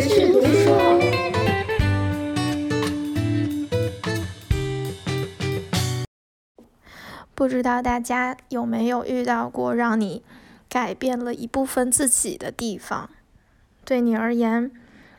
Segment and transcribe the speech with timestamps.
[0.00, 0.76] 去读书。
[7.34, 10.22] 不知道大家有没有遇到过让你
[10.68, 13.10] 改变了一部分自己的地方？
[13.84, 14.72] 对你而言，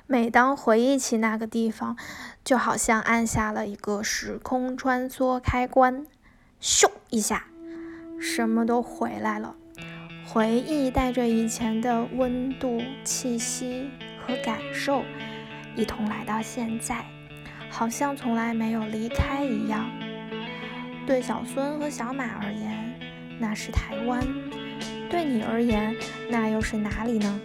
[0.07, 1.95] 每当回忆起那个地方，
[2.43, 6.07] 就好像按下了一个时空穿梭开关，
[6.59, 7.45] 咻一下，
[8.19, 9.55] 什么都回来了。
[10.25, 13.89] 回忆带着以前的温度、气息
[14.27, 15.05] 和感受，
[15.75, 17.05] 一同来到现在，
[17.69, 19.89] 好像从来没有离开一样。
[21.05, 22.99] 对小孙和小马而言，
[23.39, 24.21] 那是台湾；
[25.09, 25.95] 对你而言，
[26.29, 27.39] 那又是哪里呢？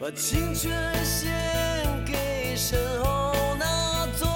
[0.00, 0.72] 把青春
[1.04, 1.30] 献
[2.06, 4.26] 给身后那座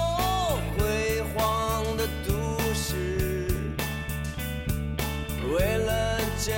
[0.77, 3.47] 辉煌的都市，
[5.51, 6.51] 为了这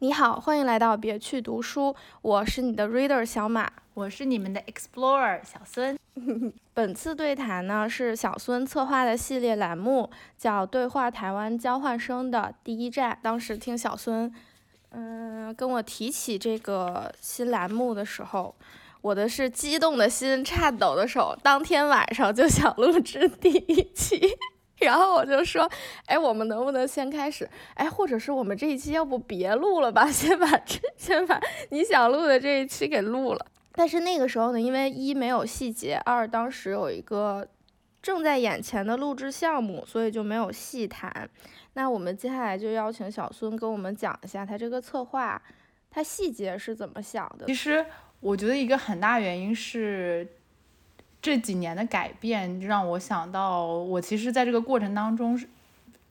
[0.00, 5.98] 你好，欢迎来到别去读书，我是你的 reader 小马，我是你们的 explorer 小孙。
[6.72, 13.18] 本次对谈呢是小孙策划的系列栏目，叫《对话台湾交换生》的第一站。
[13.20, 14.32] 当时听小孙，
[14.90, 18.54] 嗯，跟我提起这个新栏目的时候，
[19.00, 24.20] 我的是激动的心，颤抖的手，当天晚上就想录制第一期。
[24.80, 25.70] 然后我就说，
[26.06, 27.48] 哎，我们能不能先开始？
[27.74, 33.46] 哎，或者是我们这一期要不别录了吧， 先把这先把你想录的这一期给录了。
[33.72, 37.46] 但是那个时候呢，因为一没有细节，二当时有一个
[38.02, 41.28] 正在眼前的录制项目，所以就没有细谈。
[41.74, 45.40] 那我们接下来就邀请小孙跟我们讲一下他这个策划，
[45.90, 47.46] 他细节是怎么想的。
[47.46, 47.84] 其实
[48.18, 50.26] 我觉得一个很大原因是
[51.20, 55.48] 这几年的改变，让我想到我其实在这个过程当中是。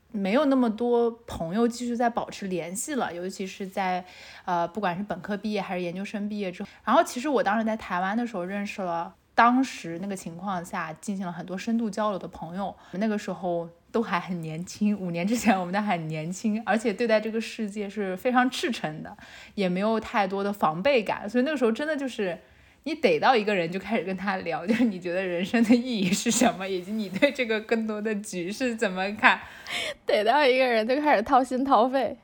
[0.09, 4.04] 没有那么多朋友继续在保持联系了，尤其是在，
[4.45, 6.70] 呃，不管是本科毕业还是研究生毕业之后。
[6.83, 12.73] 然后，其实我当时在台湾的时候认识了，当时那个情况下进行了很多深度交流的朋友。
[12.93, 19.15] 那个时候都还很年轻，五年之前我们都很年轻，而且对待这个世界是非常赤诚的，
[19.55, 21.30] 也没有太多的防备感。
[21.30, 22.39] 所以那个时候真的就是。
[22.87, 29.42] 你逮到一个人就开始跟他聊，就是你觉得人生的意义是什么，以及你对这个更多的局势怎么看？
[30.08, 32.17] 逮到一个人就开始掏心掏肺，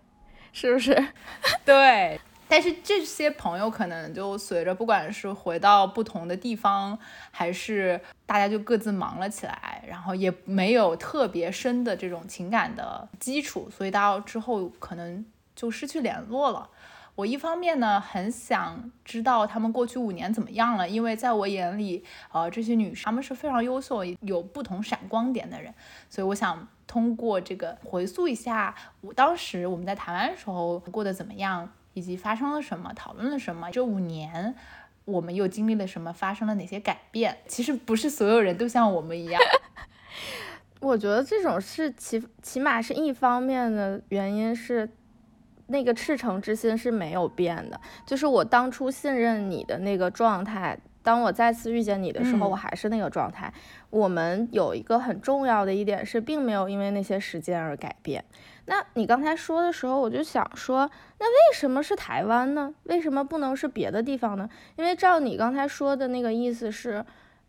[0.54, 0.96] 是不是？
[1.66, 2.18] 对。
[2.48, 6.98] 但是这些朋友可能就随着不管是回到不同的地方，
[7.32, 16.70] 还是大家就各自忙了起来，然后也没有特别深的这种情感的基础，所以到之后可能就失去联络了。
[17.16, 25.72] 我一方面呢，很想知道他们过去五年怎么样了，因为在我眼里，呃，这些女生她们是非常优秀、有不同闪光点的人，
[26.10, 34.56] 所以我想通过这个回溯一下，我当时我们在台湾的时候过得怎么样，以及发生了什么，讨论了什么，这五年
[35.06, 37.38] 我们又经历了什么，发生了哪些改变。
[37.48, 39.40] 其实不是所有人都像我们一样，
[40.82, 44.90] 我觉得这种是起起码是一方面的原因是。
[45.74, 50.78] 那个赤诚之心是没有变的，就是我当初信任你的那个状态。
[51.02, 53.52] 当我再次遇见你的时候，我还是那个状态。
[53.90, 58.24] 我们有一个很重要的一点是，并没有因为那些时间而改变。
[58.68, 60.90] 那你刚才说的时候，我就想说，
[61.20, 62.74] 那为什么是台湾呢？
[62.84, 64.50] 为什么不能是别的地方呢？
[64.78, 67.04] 因为照你刚才说的那个意思，是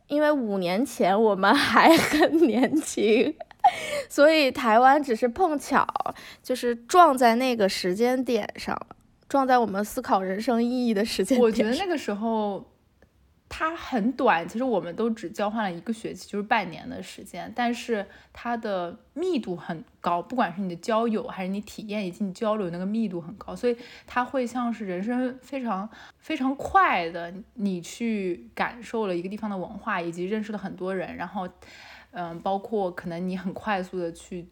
[0.08, 3.36] 因为五年前我们还很年轻。
[4.08, 5.86] 所以台湾只是碰巧，
[6.42, 8.96] 就是撞在那个时间点上了，
[9.28, 11.40] 撞在我们思考人生意义的时间点。
[11.40, 12.70] 我觉得那个时候
[13.48, 23.76] 它很短，其实我们都只交换了一个学期，就是半年的时间，但是它的密度很高，不管是你的交友还是你体验以及你交流那个密度很高，所以
[24.06, 25.88] 它会像是人生非常
[26.18, 31.48] 非常快的，你去感受了一个地方的文化，以及认识了很多人，然后。
[32.14, 34.46] 嗯，包括可能你很快速的去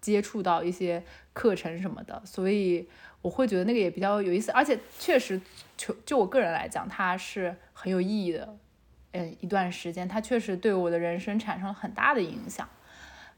[0.00, 1.02] 接触到一些
[1.32, 2.88] 课程什么的，所以
[3.20, 5.40] 我会觉得那个也比较有意思，而且确实
[5.76, 8.56] 就就我个人来讲，它是很有意义的。
[9.12, 12.68] 嗯，一段时间，它确实对我的人生产生了很大的影响。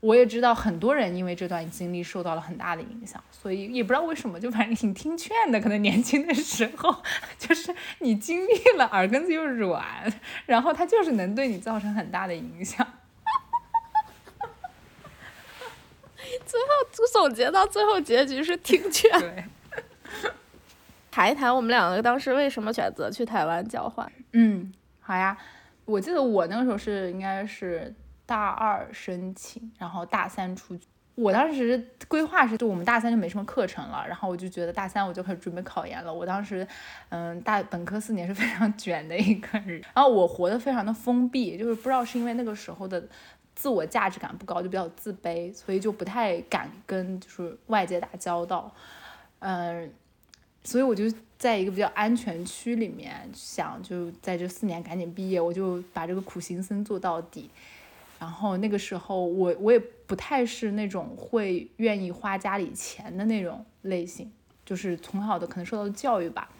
[0.00, 5.58] 我也知道很多人因为这段经历受到了很大的影响，所以也不知道为什么，就反正挺听劝的。
[5.60, 6.94] 可能年轻的时候，
[7.38, 10.12] 就是你经历了耳根子又软，
[10.44, 12.86] 然后它就是能对你造成很大的影响。
[16.52, 19.10] 最后总结到最后结局是听劝。
[21.10, 24.10] 谈一 谈我们两个当时为什么选择去台湾交换。
[24.32, 25.36] 嗯，好呀。
[25.84, 27.92] 我记得我那个时候是应该是
[28.24, 30.84] 大二申请，然后大三出去。
[31.16, 36.14] 我当时规划是，就我们大三就没什么课程了，然后我就觉得大三我就开始准备考研了。
[36.14, 36.66] 我当时，
[37.08, 43.02] 嗯，大本科四年是非常卷的一个人，然后我活得非常的封闭，就是不知道是因为那个时候的
[43.62, 48.74] 自我价值感不高，就比较自卑，所以就不太敢跟就是外界打交道，
[49.38, 49.88] 嗯，
[50.64, 51.04] 所以我就
[51.38, 57.48] 在一个比较安全区里面想，就在这四年赶紧毕业，我就把这个苦行僧做到底。
[58.18, 64.32] 然后那个时候，我我也不太是那种会愿意花家里钱的那种类型，
[64.66, 66.50] 就是从小的可能受到教育吧。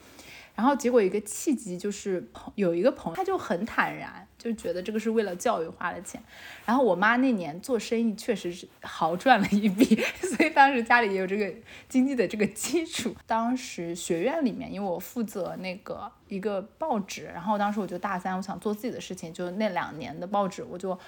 [0.55, 6.21] 然后结果一个契机就是朋有一个朋友，他就很坦然，就觉得这个是为了教育花的钱。
[6.67, 9.95] 然后我妈那年做生意确实是豪赚了一笔，
[10.37, 11.53] 所以当时家里也有这个
[11.89, 13.15] 经济的这个基础。
[13.27, 20.99] 当时学院里面，因为我负责那个一个报纸，然后当时我就大三，我想做自己的事情，就那两年的报纸，我就。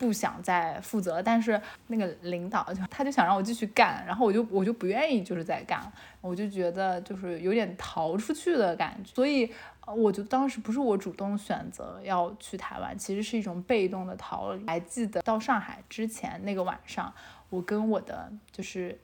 [0.00, 9.52] 不想再负责，但是那个领导就他就想让我继续干，然后我就我就不愿意就是再干，我就觉得就是有点逃出去的感觉，所以
[9.94, 14.66] 我就当时不是我主动选择要去台湾，其实是一种被动的逃离。
[14.66, 17.12] 还记得到上海之前那个晚上，
[17.50, 18.98] 我跟我的就是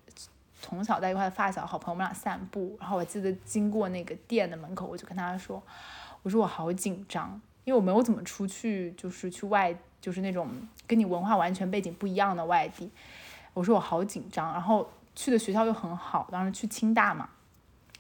[0.60, 5.62] 从小在一块的发小好朋友，我们俩散步，然后我记得经过那个店的门口，我就跟他说，
[6.22, 9.76] 我说我好紧张，因为我没有怎么出去，就是去外。
[10.04, 10.50] 就是那种
[10.86, 12.90] 跟你文化完全背景不一样的外地，
[13.54, 17.26] 我说我好紧张，然后去的学校又很好，当时去清大嘛，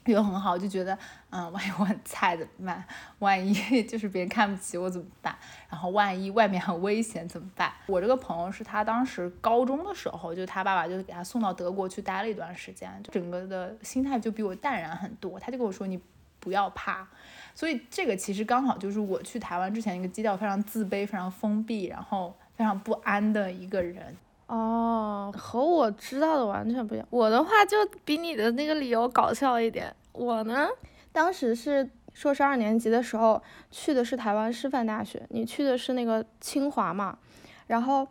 [0.12, 0.96] 又很好，就觉得
[1.30, 2.84] 嗯，万一我很菜怎么办？
[3.20, 3.54] 万一
[3.84, 5.34] 就是别人看不起我怎么办？
[5.70, 7.72] 然后万一外面很危险怎么办？
[7.86, 15.98] 我这个朋友是他当时高中的时候，就他爸爸就给他送到德国去待了一段时间，就整个的心态就比我淡然很多，他就跟我说你
[16.38, 17.08] 不要怕。
[17.54, 24.14] 所以这个其实刚好就是我去台湾之前一个基调非常自卑、非常封闭，然后非常不安的一个人。
[24.46, 27.06] 哦，和我知道的完全不一样。
[27.10, 29.94] 我的话就比你的那个理由搞笑一点。
[30.12, 30.68] 我呢，
[31.12, 37.18] 当时是硕士二年级的时候去的是台湾师范大学，你去的是那个清华嘛，
[37.66, 38.06] 然后。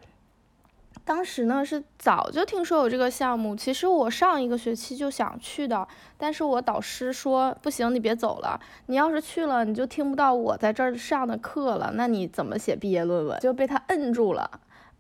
[1.06, 5.86] 当时呢是早就听说有这个项目，其实我上一个学期就想去的，
[6.18, 13.38] 但是我导师说不行，你别走了，你要是去了，你就听不到我在这儿上的课了，那你怎么写毕业论文？
[13.42, 14.50] 就被他摁住了，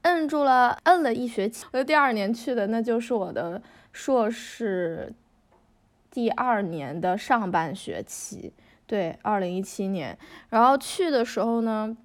[0.04, 1.66] 摁住了，摁了一学期。
[1.74, 3.62] 我第二年去的，那就是我的
[3.92, 5.14] 硕士
[6.10, 8.54] 第二年的上半学期，
[8.88, 10.18] 对，二零一七年。
[10.50, 11.98] 然后去的时候呢。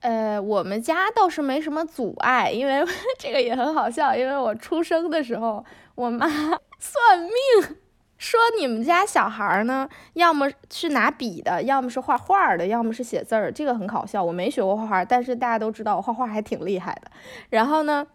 [0.00, 2.84] 呃，我们家倒是没什么阻碍，因为
[3.18, 4.14] 这个也很好笑。
[4.14, 5.64] 因为我出生的时候，
[5.96, 6.28] 我妈
[6.78, 7.76] 算命
[8.18, 13.52] 说你们家小孩呢，要么是拿笔的，要么是画画的，要么是写字儿。
[13.52, 14.24] 这个很搞笑。
[14.24, 17.10] 我没学过画画，但是大家都知道我画画还挺厉害的。
[17.50, 18.06] 然后呢，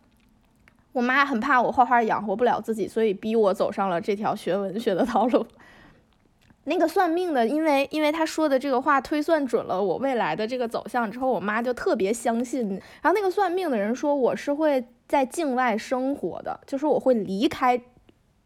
[0.93, 5.45] 我妈很怕我画画养活不了自己，所以逼我走上了这条学文学的道路。
[6.65, 12.69] 那个算命的，因为因为他说的这个话推算准了我未来的这个走向之后，我妈就特别相信。
[13.01, 17.79] 然后那个算命的人说我是会在境外生活的，就是我会离开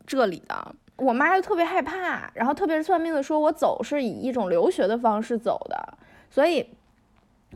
[0.06, 0.76] 这里的。
[0.98, 5.98] 我妈就特别害怕，然后特别是算命的说我走是以一种留学的方式走的，
[6.30, 6.68] 所以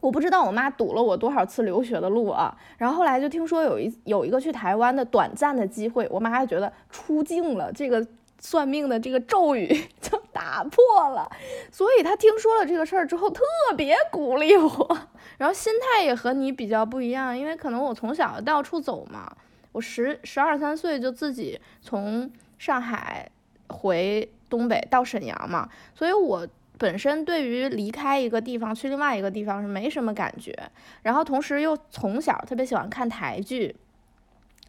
[0.01, 2.57] 我不知道我妈堵了我多少次留学的路啊。
[2.77, 8.05] 然后后来就听说有一有一个去台湾的短暂的机会，我妈就觉得出境了，这个。
[8.41, 9.67] 算命的这个咒语
[9.99, 11.29] 就打破了，
[11.69, 13.43] 所以他听说了这个事儿之后特
[13.75, 14.97] 别鼓励我，
[15.37, 19.29] 然后心态也和你比较不一样，因为可能我从小到处走嘛，
[19.73, 23.27] 我十十二三岁就自己从上海
[23.67, 26.47] 回东北到沈阳嘛，所以我
[26.77, 30.55] 本身对于离开一个地方去另外一个地方是没什么感觉，
[31.01, 33.75] 然后同时又从小特别喜欢看台剧。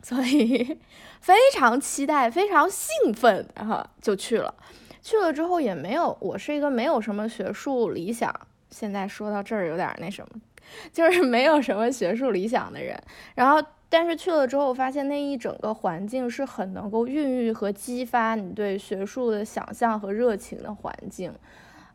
[0.02, 0.78] 所以
[1.20, 4.54] 非常期待，非常兴奋，然后就去了。
[5.02, 8.34] 去了之后也没有，我是一个没有什么学术理想。
[8.70, 10.40] 现在说到这儿有点那什么，
[10.90, 12.98] 就是没有什么学术理想的人。
[13.34, 21.32] 然后，但是去了之后，发现那一整个环境是很能够孕育和激发你对学术的想象和热情的环境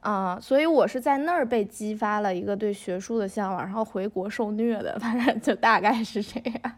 [0.01, 0.37] 啊。
[0.39, 6.73] 所以我是在那儿被激发了一个对学术的向往，然后回国受虐的， 反正就大概是这样。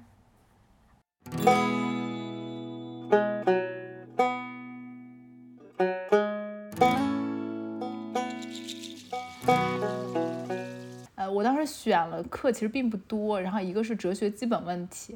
[11.38, 15.16] 我当时选了课其实并不多，然后一个是哲学基本问题，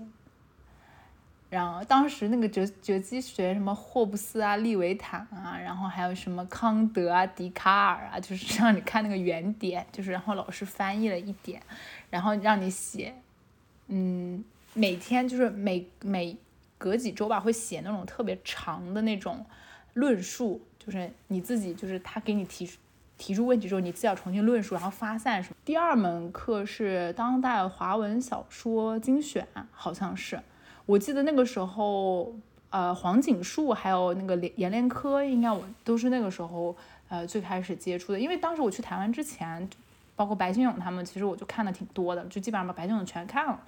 [1.49, 11.59] 然后当时那个哲哲基学什么霍布斯啊、利维坦啊，然后还有什么康德啊、笛卡尔啊，就是让你看那个原点，就是然后老师翻译了一点，
[12.11, 13.15] 然后让你写。
[13.87, 14.43] 嗯，
[14.75, 16.37] 每天就是每每
[16.77, 19.43] 隔几周吧，会写那种特别长的那种
[19.95, 22.77] 论述，就是你自己就是他给你提出
[23.21, 25.55] 提出问题之后，你自己要重新论述，然后发散什么。
[25.63, 30.41] 第二门课是当代华文小说精选，好像是，
[30.87, 32.33] 我记得那个时候。
[32.71, 36.73] 呃，黄锦树还有那个连阎连科，应该我都是那个时候
[37.09, 38.17] 呃最开始接触的。
[38.17, 39.69] 因为当时我去台湾之前，
[40.15, 43.59] 包括白先勇他们，其实我就看的挺多的，就基本上把白先勇全看了，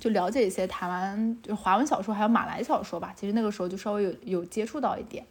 [0.00, 3.12] 就了解一些台湾就华文小说还有马来小说吧。
[3.14, 5.24] 其实那个时候就稍微有有接触到一点。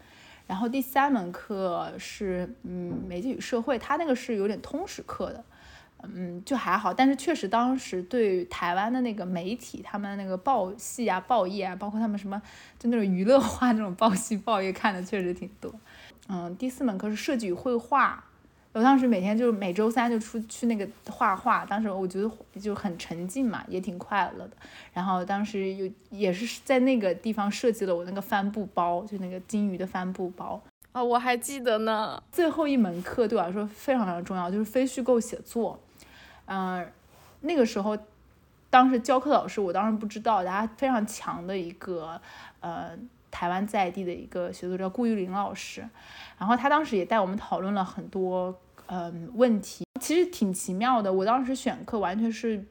[0.48, 5.44] 然后第三门课是嗯媒介与社会，它那个是有点通识课的。
[6.04, 12.42] 嗯，就还好，但是确实当时对台湾的那个媒体，他们那个报系啊、报业啊，包括他们什么
[12.80, 15.72] 就那种娱乐化那种报系报业看的确实挺多。
[16.28, 18.24] 嗯，第四门课是设计与绘画，
[18.74, 24.52] 我当时每天就是每周三就出去那个画画，当时我觉得就很沉浸嘛，也挺快乐的。
[24.94, 30.62] 然后当时有也是在那个地方设计了我那个帆布包，就那个金鱼的帆布包。
[30.94, 32.22] 啊，我还记得呢。
[32.32, 35.80] 最后一门课对我来说非常非常重要，就是非虚构写作。
[36.46, 36.86] 嗯，
[37.42, 37.98] 那个时候，
[38.70, 42.20] 当时教课老师，我当时不知道，他非常强的一个，
[42.60, 42.92] 呃，
[43.32, 45.82] 台湾在地的一个写作者顾玉玲老师，
[46.38, 51.12] 然后他当时也带我们讨论了很多，嗯，问题，其实挺奇妙的。
[51.12, 52.64] 我当时选课完全是，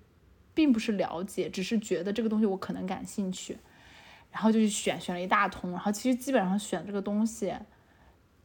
[0.55, 3.59] 并不是了解，只是觉得这个东西我可能感兴趣，
[4.31, 7.53] 然后就去选，选了一大通，然后其实基本上选这个东西，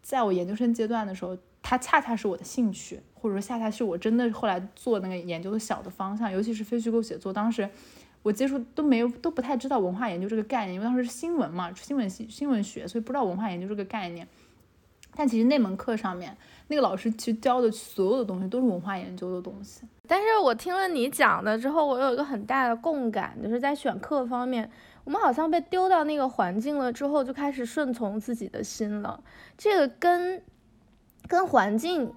[0.02, 1.38] 在我研究生阶段的时候。
[1.68, 7.34] 它恰恰是我的兴趣，或者说恰恰是我真的后来做那个研究的小的方向，尤其是非虚构写作。
[7.34, 7.68] 当时
[8.26, 14.28] 我接触都没有，都不太知道文化研究这个概念，因为当时是新闻嘛，新闻系新闻学，所以不知道文化研究这个概念。
[15.14, 16.36] 但其实那门课上面，
[16.68, 19.84] 那个老师其实教的所有的东西都是文化研究的东西。
[20.08, 24.68] 但是我听了你讲的之后，我有一个很大的共感，就是在选课方面，
[25.04, 29.24] 我们好像被丢到那个环境了之后，就开始顺从自己的心了。
[29.56, 30.42] 这个跟
[31.28, 32.12] 跟环境，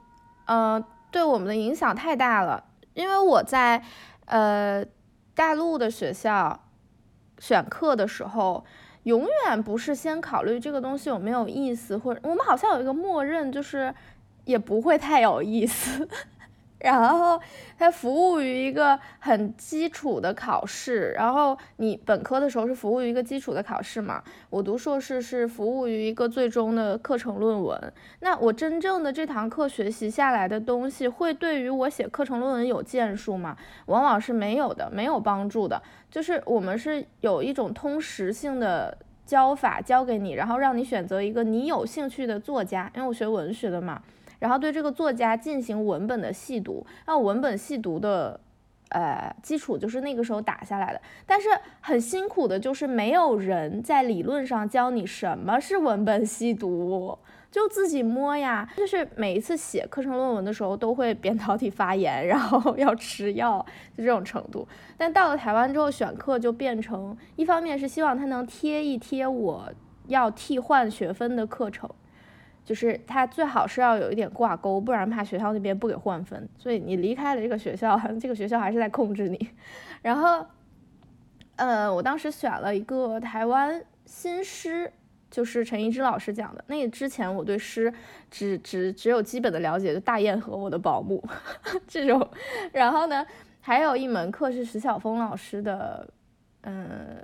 [0.47, 2.65] 呃，对我们的影响太大了。
[2.95, 3.85] 因为我在，
[4.25, 4.85] 呃，
[5.39, 6.65] 大陆的学校
[7.39, 8.65] 选课的时候，
[9.05, 13.95] 永远不是先考虑这个东西有没有意思，或者我们好像有一个默认，就是
[14.47, 16.09] 也不会太有意思。
[16.79, 17.41] 然后
[17.77, 24.23] 它服务于一个很基础的考试，然后你本科的时候是服务于一个基础的考试嘛？
[24.51, 27.93] 我读硕士是服务于一个最终的课程论文。
[28.21, 33.57] 那我真正的这堂课学习下来的东西，会对于我写课程论文有建树吗？
[33.87, 35.83] 往往是没有的，没有帮助的。
[36.11, 44.01] 就是我们是有一种通识性的教法教给你，然后让你选择一个你有兴趣的作家，因为我学文学的嘛。
[44.39, 48.41] 然后对这个作家进行文本的细读，那文本细读的，
[48.91, 51.01] 呃，基础就是那个时候打下来的。
[51.27, 51.49] 但是
[51.81, 57.19] 很辛苦的就是没有人在理论上教你什么是文本细读，
[57.51, 58.69] 就自己摸呀。
[58.77, 63.65] 就是每一次写课程论文的时候都会扁桃体发炎，然后 要吃药，
[63.97, 64.67] 就这种程度。
[64.97, 69.73] 但到了台湾之后选课就变成，一方面是希望他能贴一贴我
[70.07, 71.91] 要替换学分的课程。
[72.69, 76.47] 就是他最好是要有一点挂钩，不然怕学校那边不给换分。
[76.59, 79.49] 所以你离开了这个学校， 这个学校还是在控制你。
[80.03, 80.45] 然后，
[81.57, 84.93] 呃，我当时选了一个台湾新诗，
[85.31, 86.63] 就是陈一之老师讲的。
[86.67, 87.91] 那之前我对诗
[88.31, 91.27] 只只只有基本的了解，就大雁和我的保姆
[91.89, 92.29] 这种。
[92.71, 93.27] 然后呢，
[93.63, 96.07] 还有一门课是石晓峰老师的，
[96.61, 97.17] 嗯，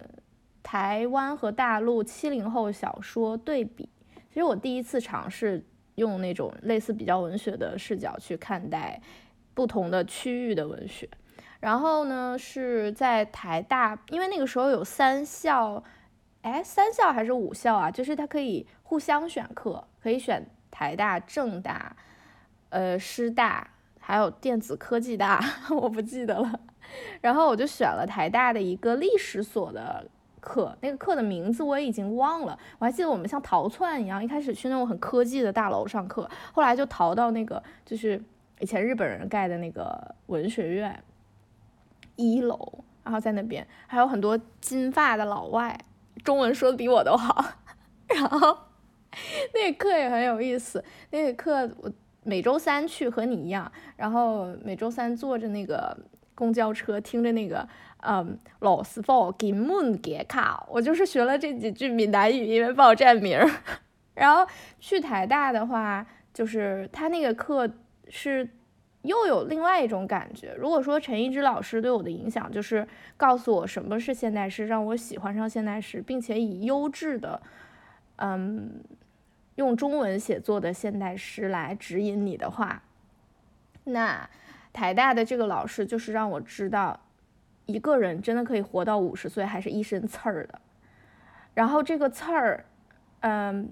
[0.62, 3.86] 台湾和大陆七零后小说对比。
[4.34, 5.64] 其实我第一次尝试
[5.94, 9.00] 用那种类似比较文学的视角去看待
[9.54, 11.08] 不同的区域的文学，
[11.60, 15.84] 然后呢是在台大，因为那个时候有三校，
[16.42, 17.88] 哎，三校还是五校啊？
[17.88, 21.96] 就是它可以互相选课，可以选台大、政大、
[22.70, 26.58] 呃师大，还有电子科技大， 我不记得了。
[27.20, 30.10] 然后我就选了台大的一个历史所的。
[30.44, 38.22] 课那个课的名字我也已经忘了，我还记得我们像逃窜一样，一开始去那种很科技的大楼上课，后来就逃到那个就是
[38.60, 41.02] 以前日本人盖的那个文学院
[42.16, 45.80] 一楼，然后在那边还有很多金发的老外，
[46.22, 47.42] 中文说的比我都好，
[48.06, 48.58] 然后
[49.54, 51.90] 那个课也很有意思，那个课我
[52.22, 55.96] 每周三去和你一样，然后每周三坐着那个
[56.34, 57.66] 公交车听着那个。
[58.06, 63.50] 嗯，老师傅给门给卡，我就是学了这几句闽南语，因为报站名儿。
[64.14, 64.46] 然后
[64.78, 67.68] 去台大的话，就是他那个课
[68.08, 68.48] 是
[69.02, 70.54] 又有另外一种感觉。
[70.56, 77.42] 如果说陈一之老师对我的影响就是告诉我什么是现代诗，让我喜欢上现代诗，并且以优质的，
[78.16, 78.82] 嗯，
[79.56, 82.82] 用中文写作的现代诗来指引你的话，
[83.84, 84.28] 那
[84.72, 87.00] 台大的这个老师就是让我知道，
[87.66, 90.60] 一个人真的可以活到五十岁还是一身刺儿的。
[91.54, 92.64] 然后这个刺儿，
[93.20, 93.68] 嗯。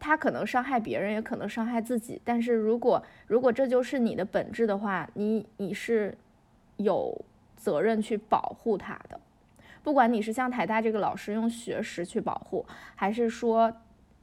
[0.00, 2.22] 他可能伤害别人，也可能伤害自己。
[2.24, 6.16] 但是如果如果这就是你的本质的话，你你是
[6.76, 7.24] 有
[7.56, 9.18] 责任去保护他的。
[9.82, 12.64] 不管你是像台大这个老师用学识去保护，
[12.94, 13.72] 还是说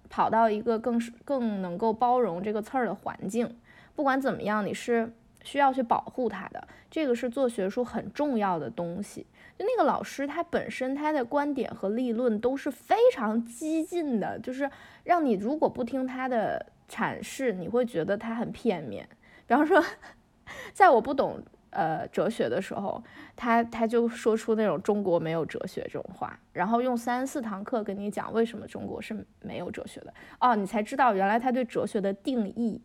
[0.10, 3.54] 跑到一个更更能够包容这个刺儿的环境，
[3.98, 5.12] 不管怎么样，你是
[5.46, 6.68] 需要去保护他的。
[6.92, 9.26] 这个是做学术很重要的东西。
[9.58, 14.70] 就那个老师，他本身他的观点和立论都是非常激进的，就是
[15.06, 19.08] 让你如果不听他的阐释，你会觉得他很片面。
[19.48, 19.82] 比方说，
[20.74, 23.02] 在我不懂呃哲学的时候，
[23.36, 32.82] 他他就说出那种中国没有哲学这种话，然后用三四堂课跟你讲为什么中国是没有哲学的哦，你才知道原来他对哲学的定义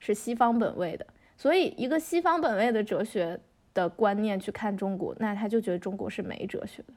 [0.00, 1.06] 是西方本位的。
[1.40, 3.40] 所以一个西方本位的哲学。
[3.72, 6.94] 的观念去看中国，那他就觉得中国是没哲学的。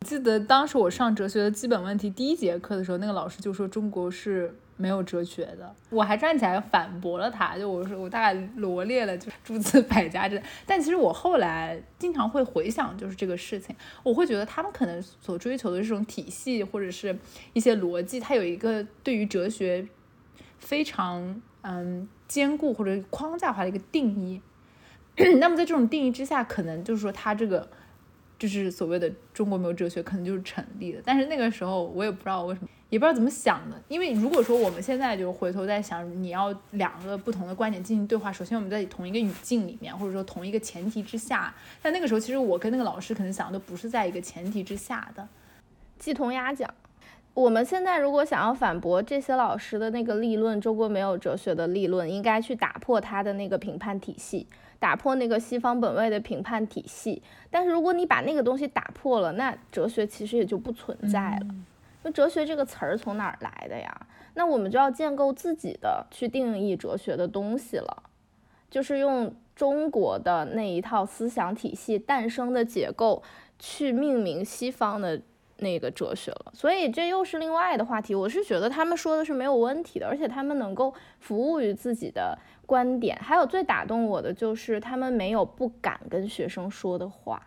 [0.00, 17.16] 记得当时我上哲学的基本问题第一节课的时候，那个老师就说中国是没有哲学的，我还站起来反驳了他，就我说我大概罗列了就诸子百家这，但其实我后来经常会回想就是这个事情，我会觉得他们可能所追求的这种体系或者是
[17.52, 19.86] 一些逻辑，它有一个对于哲学
[20.58, 24.40] 非常嗯坚固或者框架化的一个定义。
[25.38, 27.68] 那么在这种定义之下，可能就是说他这个
[28.38, 31.02] 就是所谓的中国没有哲学，可能就是成立的。
[31.04, 33.76] 但是那个时候我也不知道为什么，也不知道怎么想的。
[33.88, 41.54] 因为如果说我们现在就回头在想，你要两个不同的观点进行对话，首先我们在同一个语境里面，或者说同一个前提之下。
[41.82, 45.28] 但那个时候其实我跟那个老师可能想的不是在一个前提之下的，
[45.98, 46.72] 鸡同鸭讲。
[47.34, 54.46] 我们现在如果想要反驳这些老师的那个立论，中国没有哲学的立论，应该去打破他的那个评判体系。
[54.78, 61.46] 打破那个西方本位的评判体系，但是如果你把那个东西打破了，那哲学其实也就不存在了。
[62.02, 64.06] 那哲学这个词儿从哪儿来的呀？
[64.34, 68.02] 那我们就要建构自己的去定义哲学的东西了，
[68.68, 73.22] 就是用中国的那一套思想体系诞生的结构
[73.58, 75.22] 去命名西方的。
[75.62, 78.14] 那个哲学了，所以这又是另外的话题。
[78.14, 83.16] 我是觉得他们说的是没有问题的，而且他们能够服务于自己的观点。
[83.22, 87.40] 还有最打动我的就是他们没有不敢跟学生说的话。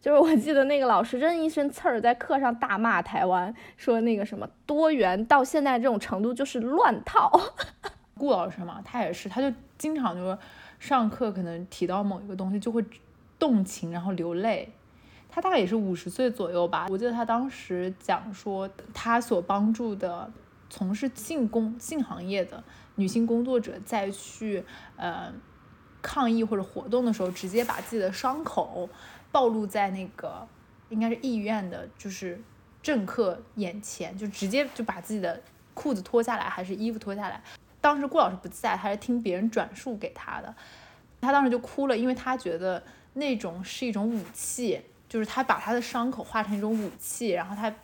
[0.00, 7.32] 就是我记得那个老师真一身刺儿，在课上大骂台湾，说那个什么多元到现在这种程度就是乱套。
[8.16, 10.38] 顾老师嘛，他也是，他就经常就是
[10.78, 12.84] 上课可能提到某一个东西就会
[13.36, 14.70] 动情，然后流泪。
[15.36, 20.32] 他大概也是五十岁左右吧，我记得他当时讲说，他所帮助的
[20.70, 24.64] 从事性工性行业的女性工作者，在去
[24.96, 25.30] 呃
[26.00, 28.88] 抗议或者活动的时候，直接把自己的伤口
[29.30, 30.48] 暴露在那个
[30.88, 32.42] 应该是医院的，就是
[32.82, 35.38] 政客眼前，就直接就把自己的
[35.74, 37.42] 裤子脱下来，还是衣服脱下来。
[37.82, 40.54] 当时顾老师不在，他是听别人转述给他的，
[41.20, 44.80] 他当时就哭了，因为他觉得那种是一种武器。
[45.16, 47.74] 就是他把他的伤口化成一种武器，然后他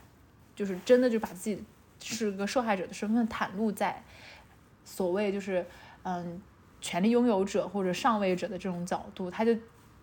[0.55, 1.65] 就是真的就把自己
[1.99, 4.05] 是个受害者的身份袒露在
[4.85, 5.65] 所谓就是
[6.03, 6.39] 嗯
[6.83, 9.57] 权力拥有者或者上位者的这种角度，他就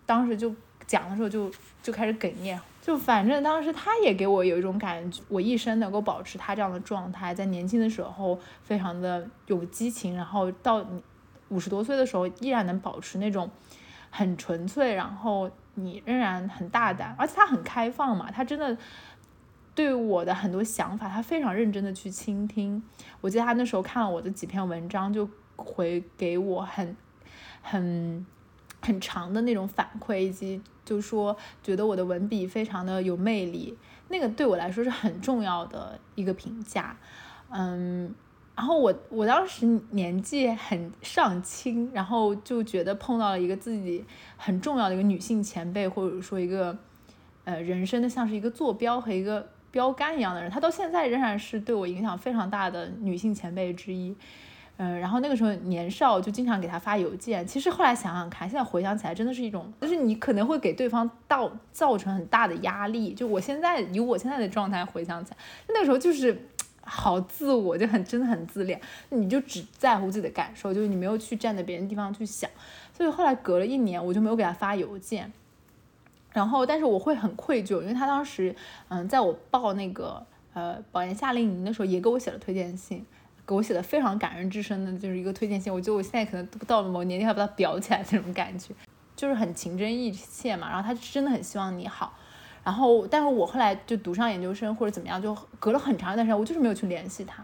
[0.08, 0.52] 当时就
[0.88, 1.52] 讲的时候就
[1.84, 10.84] 就开始哽咽，就反正当时他也给我有一种感觉，我一生能够保持他这样的状态，在年轻的时候非常的有激情，然后到
[11.50, 13.48] 五十多岁的时候依然能保持那种
[14.10, 15.52] 很纯粹，然后。
[15.84, 18.78] 你仍然很大胆，而且他很开放嘛，他真的
[19.74, 22.82] 对我的很多想法，他非常认真的去倾听。
[23.22, 26.96] 我记得他那时候看了我的几篇文章，就回给我很
[27.62, 28.26] 很
[28.82, 33.78] 很长的那种反馈，以及就说觉得我的文笔非常的有魅力，
[34.10, 36.98] 那个对我来说是很重要的一个评价，
[37.50, 38.14] 嗯。
[38.60, 44.04] 然后我我当时年纪很尚轻，然后就觉得碰到了一个自己
[44.36, 46.78] 很重要的一个女性前辈，或者说一个
[47.46, 54.14] 呃人生的像是一个坐标和一个标杆一样的人，她到现在仍然是对我影响非常大的女性前辈之一。
[54.76, 63.14] 嗯，然后那个时候年少就经常给她发邮件，其实后来想想看，现在回想起来真的是一种，就是你可能会给对方造造成很大的压力。
[63.14, 65.38] 就我现在以我现在的状态回想起来，
[65.70, 66.49] 那个时候就是。
[66.90, 72.50] 好自我，就很真的很自恋，你就只在乎自己的感受，就是你没有去站在别人地方去想，
[72.92, 75.32] 所以后来隔了一年，我就没有给他发邮件。
[76.32, 78.56] 然后，但是我会很愧疚，因为他当时，
[78.88, 80.24] 嗯，在我报那个
[80.54, 83.04] 呃保研夏令营的时候，也给我写了推荐信，
[83.48, 85.74] 给我写的非常感人至深的，就是一个推荐信。
[85.74, 88.74] 我觉得我现在可能到了某年龄，还把它裱起来那种感觉，
[89.16, 90.70] 就是很情真意切嘛。
[90.70, 92.14] 然后他真的很希望你好。
[92.70, 97.44] 然后，但是我后来就读上研究生或者怎么样，就隔了很长一段时间，我就是没有去联系他。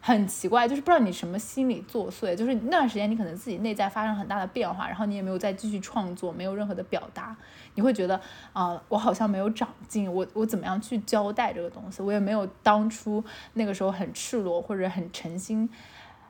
[0.00, 7.36] 很奇怪，就是不知道你什么心理作祟，就是那段时间你可能自己内在发生很大的变化，然后你也没有再继续创作，没有任何的表达，
[7.76, 8.20] 你会觉得
[8.52, 15.70] 啊，我好像没有长进，我我怎么样去交代这个东西，我也没有当初那个时候很赤裸或者很诚心、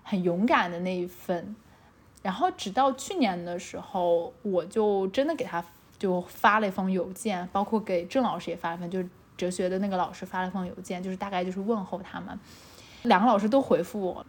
[0.02, 1.56] 很勇敢的那一份。
[2.20, 5.64] 然后直到去年的时候，我就真的给他
[5.98, 12.38] 就发了一封邮件，包括给郑老师也发了封，就是哲学的那个老师发了一封邮件，就是大概就是问候他们。
[13.02, 14.26] 两个老师都回复我，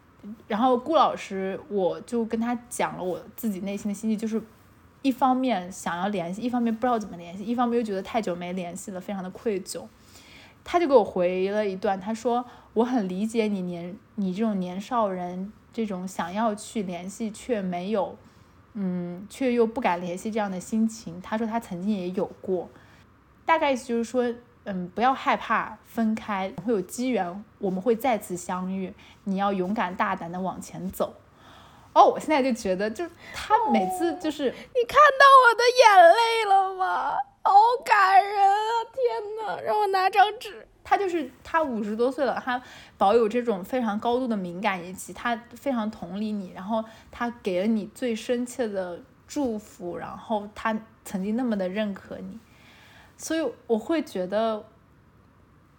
[0.47, 4.41] 然后顾老师我就跟他讲了我自己内心的心迹，就是
[5.01, 9.83] 一方面想要联系，一方面不知道怎么联系，一方面又觉得太久没联系了，非常的愧疚。
[10.63, 18.15] 他就给我回了一段，他说我很理解你年你这种年少人这种想要去联系却没有，
[18.73, 21.21] 嗯，却又不敢联系这样的心情。
[21.21, 22.69] 他说他曾经也有过，
[23.45, 24.33] 大概意思就是说。
[24.65, 28.93] 嗯，不要害怕分开，会有机缘，我们会再次相遇。
[29.23, 31.15] 你要勇敢大胆的往前走。
[31.93, 37.13] 哦，我现在就觉得，就他每次就是你看到我的眼泪了吗？
[37.41, 37.53] 好
[37.83, 38.83] 感人啊！
[38.93, 40.67] 天呐，让我拿张纸。
[40.89, 42.59] 他就是他五十多岁了，他
[42.97, 50.75] 保有这种非常高度的敏感以及他非常同理你，然后他给了你最深切的祝福，然后他
[51.05, 52.39] 曾经那么的认可你。
[53.17, 54.63] 所以我会觉得，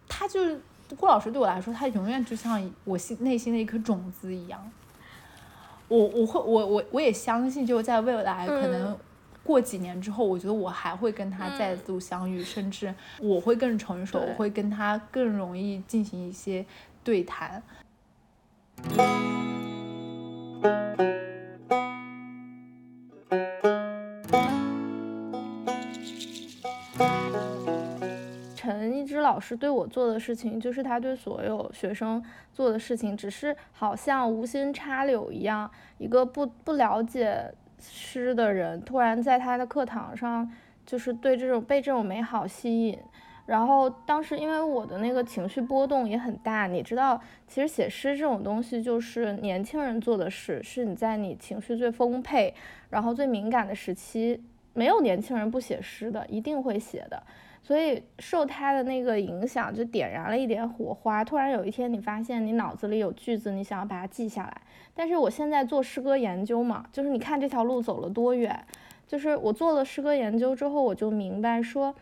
[0.09, 0.61] 他就是
[0.96, 4.70] 顾老师对我来说，他永远就像我心内心的一颗种子一样。
[5.88, 8.96] 我我会我我我也相信，就在未来可能
[9.42, 16.64] 过几年之后，我觉得我还会跟他再度相遇，甚至我会更成熟，我会跟他更容易进行一些
[17.03, 17.62] 对谈。
[28.55, 32.22] 陈一之老师对我做的事情，就是他对所有学生
[32.53, 35.68] 做的事情，只是好像无心插柳一样。
[35.98, 40.50] 一个不不了解诗的人，突然在他的课堂上，
[40.84, 42.98] 就是对这种被这种美好吸引。
[43.46, 52.54] 然后当时因为我的那个情绪波动也很大，你知道，其实写诗这种东西就是年轻人做的事，是你在你情绪最丰沛，
[52.90, 54.40] 然后最敏感的时期，
[54.72, 57.20] 没有年轻人不写诗的，一定会写的。
[57.62, 61.23] 所以受他的那个影响，就点燃了一点火花。
[61.23, 64.62] 突然有一天，你发现你脑子里有句子，你想要把它记下来。
[64.94, 68.64] 但是我现在做诗歌研究嘛，就是你看这条路走了多远。
[69.07, 71.94] 就是我做了诗歌研究之后，我就明白说，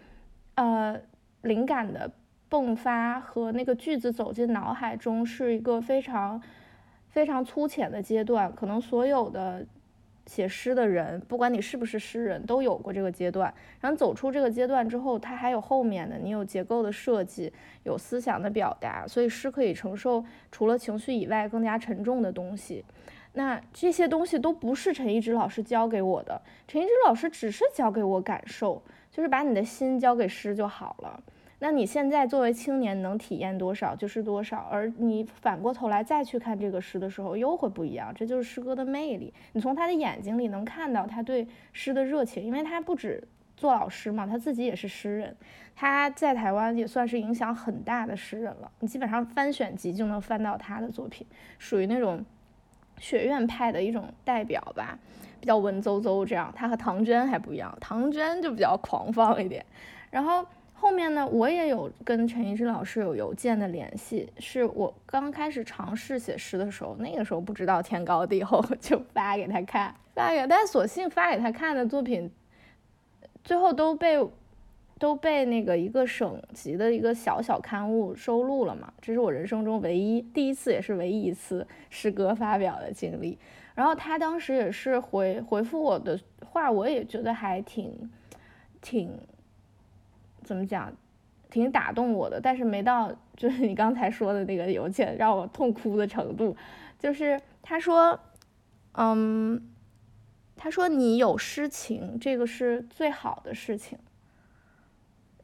[0.55, 0.99] 呃，
[1.42, 2.11] 灵感的
[2.49, 6.42] 迸发和那个句子走进脑海中是一个非常
[7.09, 9.66] 非常粗浅的阶段，可能所有的。
[10.28, 13.52] 写诗的人，不管你是不是诗人，都有过这个阶段。
[13.80, 17.50] 然后走出这个阶段之后，它还有后面的，你有结构的设计，
[17.84, 22.84] 有思想的表达，所以诗可以承受除了情绪以外更加沉重的东西。
[23.32, 31.22] 那这些东西都不是陈一之老师教给我的，陈一之老师只是教给我感受，就是把你的心交给诗就好了。
[31.61, 38.12] 那你现在作为青年能体验多少就是多少，而你反过头来再去看这个诗的时候，又会不一样。
[38.14, 39.35] 这就是诗歌的魅力。
[39.55, 45.37] 你从他的眼睛里能看到他对诗的热情，因为他不止做老师嘛，他自己也是诗人。
[45.75, 48.71] 他在台湾也算是影响很大的诗人了。
[48.79, 51.27] 你基本上翻选集就能翻到他的作品，
[51.59, 52.25] 属于那种
[52.99, 54.97] 学院派的一种代表吧，
[55.40, 56.53] 比较文绉绉这样。
[56.55, 59.66] 他和唐娟还不一样，唐娟就比较狂放一点，
[60.12, 60.47] 然后。
[60.80, 72.30] 后面呢，我也有跟陈一之老师有邮件的联系，是我刚开始尝试写诗的时候，那个时候不知道天高地厚，就发给他看，发给，但所幸发给他看的作品，
[73.42, 74.24] 最后都被
[75.00, 83.36] 都被那个一个省级的一个小小刊物收录了嘛，这是我人生中唯一第一次，也是唯一一次诗歌发表的经历。
[83.74, 88.08] 然后他当时也是回回复我的话，我也觉得还挺
[88.80, 89.10] 挺。
[90.48, 90.90] 怎么讲，
[91.50, 96.56] 挺打动我的，但是没到就是你刚才说的那个邮件让我痛哭的程度。
[96.98, 98.18] 就是他说，
[98.92, 99.70] 嗯，
[100.56, 103.98] 他说你有诗情，这个是最好的事情。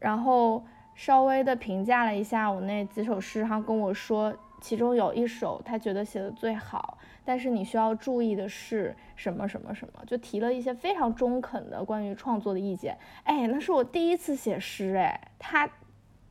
[0.01, 0.65] 然后
[0.95, 12.99] 稍微的评价了一下我那几首诗，然后跟我说，其中有一首他觉得写的最好，但是你需要注意的是什么什么什么，就提了一些非常中肯的关于创作的意见。
[13.25, 15.69] 哎，那是我第一次写诗，哎，他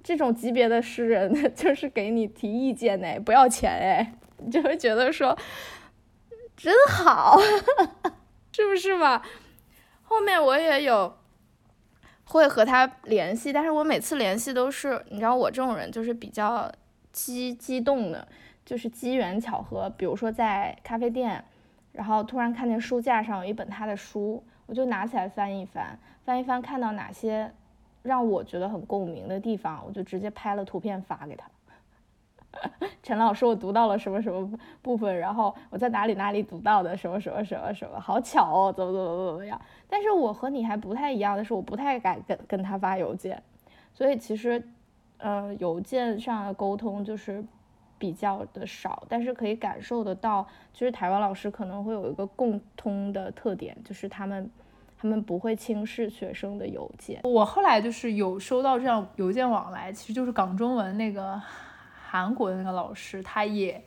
[0.03, 5.37] 这种级别的诗人 就是给你提意见呢，不要钱，哎，你就会觉得说
[6.55, 7.37] 真好，
[8.53, 9.21] 是不是嘛？
[10.03, 11.17] 后面我也有。
[12.25, 16.71] 会和他联系，但是我每次联系都是，你知道我这种人就是比较
[17.11, 18.25] 激激动的，
[18.65, 19.89] 就是机缘巧合。
[19.91, 21.43] 比如说在咖啡店，
[21.91, 27.51] 然后突然看见书架上有一本他的书，我就拿起来翻一翻，翻一翻看到哪些
[28.01, 31.47] 让我觉得很共鸣的地方，我就直接拍了图片发给他。
[33.01, 34.47] 陈老师，我读到了什么什么
[34.81, 39.59] 部分，然后我在哪里哪里读到的什么什么什么什么，好巧哦，怎么怎么怎么样？
[39.89, 43.41] 但是我和你还不太一样的是，我不太敢跟跟他发邮件，
[43.91, 44.63] 所以其实，
[45.17, 47.43] 呃，邮件上的沟通就是
[48.03, 54.51] 比较的少，但是可以感受得到，其实台湾老师可能会有一个共通的特点，就是他们
[54.99, 57.21] 他们不会轻视学生的邮件。
[57.23, 61.41] 我后来就是有收到这样邮件往来，其实就是港中文那个。
[62.15, 63.83] 韩国的那个老师，他也，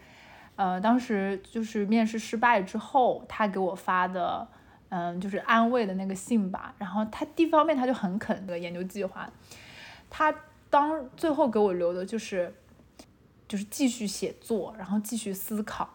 [0.56, 4.44] 呃，当时就是面试失败之后，他给我发的，
[4.88, 6.74] 嗯，就是安慰的那个信吧。
[6.76, 9.30] 然后他一方面他就很肯那个研究计划，
[10.10, 10.34] 他
[10.68, 12.52] 当最后给我留的就是，
[13.48, 15.88] 就是继续写作，然后继续思考。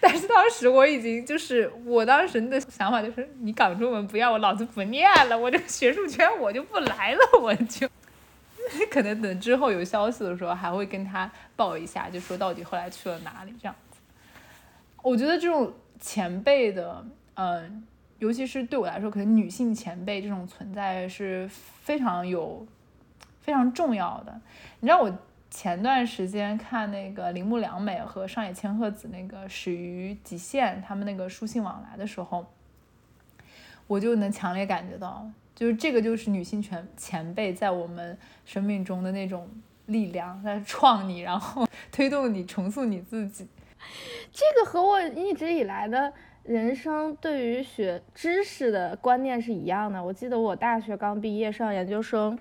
[0.00, 7.88] 但是当时我已经就是我当时的想法就是，你港中文不要我，老子不念了，我这个学术圈我就不来了，我就。
[8.90, 13.98] 可能等之后有消息的时候，还会跟他报一下，就说到底后来去了哪里这样子。
[15.02, 17.86] 我觉得这种前辈的，嗯，
[18.20, 21.46] 尤其是对我来说，可能女性前辈这种存在是
[21.82, 22.66] 非常有、
[23.42, 24.40] 非常重要的。
[24.80, 25.14] 你知道，我
[25.54, 32.44] 前段时间看那个铃木良美和上野千鹤子那个《始于极限》他们那个书信往来的时候，
[33.86, 35.24] 我就能强烈感觉到。
[35.54, 39.48] 就是这个，就是女性前前辈在我们生命中的那种
[39.86, 43.46] 力量，在创你，然后 推动你重塑你自己。
[44.32, 46.12] 这个和我一直以来的
[46.42, 50.02] 人生对于学知识的观念是一样的。
[50.02, 52.36] 我记得我大学刚毕业上研究生，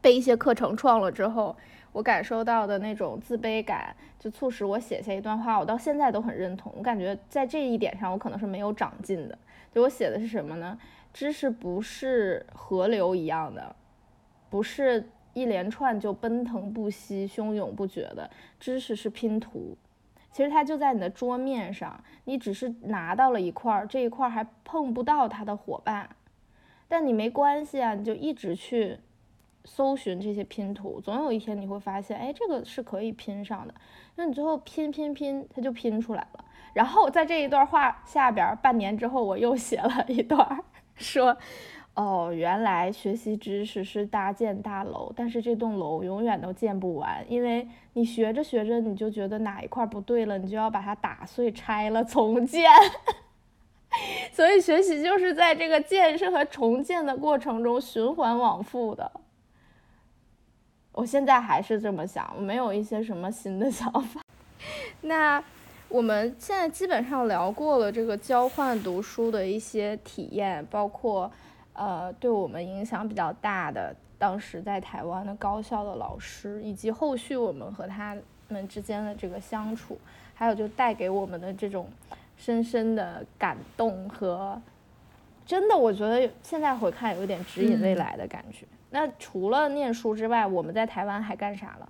[0.00, 1.54] 被一些课程创了之后，
[1.92, 6.72] 我感受到的那种自卑感，就促使我写下一段话，我到现在都很认同。
[6.76, 9.38] 我感觉在这一点上，我可能是没有长进的。
[9.72, 10.78] 就我写的是什么呢？
[11.12, 13.76] 知识不是河流一样的，
[14.48, 18.30] 不是一连串就奔腾不息、汹涌不绝的。
[18.58, 19.76] 知识是拼图，
[20.30, 26.08] 其实它就在你的桌面上，你只是拿到了一块，这一块还碰不到它的伙伴，
[26.88, 28.98] 但你没关系啊，你就一直去
[29.64, 33.74] 搜寻这些拼图，总有一天你会发现，哎，这个是可以拼上的。
[34.16, 36.44] 那你最后拼拼拼，它就拼出来了。
[36.72, 40.64] 然后在这一段话下边，半年之后我又写了一段。
[40.96, 41.36] 说，
[41.94, 52.70] 哦，原来学习知识是搭建大楼，但是这栋楼永远都建不完，因为你学着学着，你就觉得哪一块不对了，你就要把它打碎、拆了重建。
[54.32, 59.12] 所以学习就是在这个建设和重建的过程中循环往复的。
[60.92, 64.20] 我现在还是这么想，我没有一些什么新的 想法。
[65.00, 65.42] 那。
[65.88, 71.30] 我们现在基本上聊过了这个交换读书的一些体验，包括，
[71.74, 78.16] 呃，对我们影响比较大的当时在台湾的高校的老师，以及后续我们和他
[78.48, 79.98] 们之间的这个相处，
[80.32, 81.86] 还有就带给我们的这种
[82.38, 84.58] 深深的感动和，
[85.44, 88.64] 真的，我觉得现在回看有点指引未来的感觉。
[88.92, 91.88] 那除了念书之外，我们在台湾还干啥了？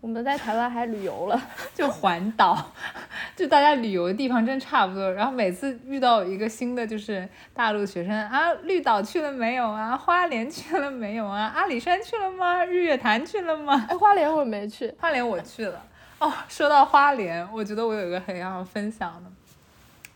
[0.00, 1.42] 我们在台湾还旅游了，
[1.74, 2.54] 就环岛，
[3.34, 5.10] 就大家旅游的地方真差不多。
[5.10, 9.96] 然后每次遇到一个新的就是大陆学生啊，绿岛去了没有啊？
[9.96, 11.50] 花莲去了没有啊？
[11.56, 12.62] 阿里山去了吗？
[12.66, 13.86] 日月潭去了吗？
[13.88, 15.82] 哎，花莲我没去，花莲我去了。
[16.18, 19.30] 哦，说到花莲，我觉得我有一个很要分享的。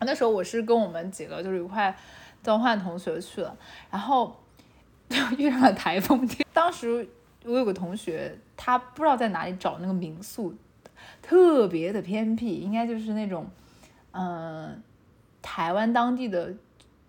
[0.01, 1.97] 那时候我是跟我们几个就是一块
[2.43, 3.57] 交换同学去了，
[3.91, 4.38] 然后就
[5.39, 7.09] 遇上了台风天，当时。
[7.45, 10.55] 我有个同学，他不知道在哪里找那个民宿，
[11.23, 13.49] 特别的偏僻，应该就是那种，
[14.11, 14.83] 嗯，
[15.41, 16.53] 台湾当地的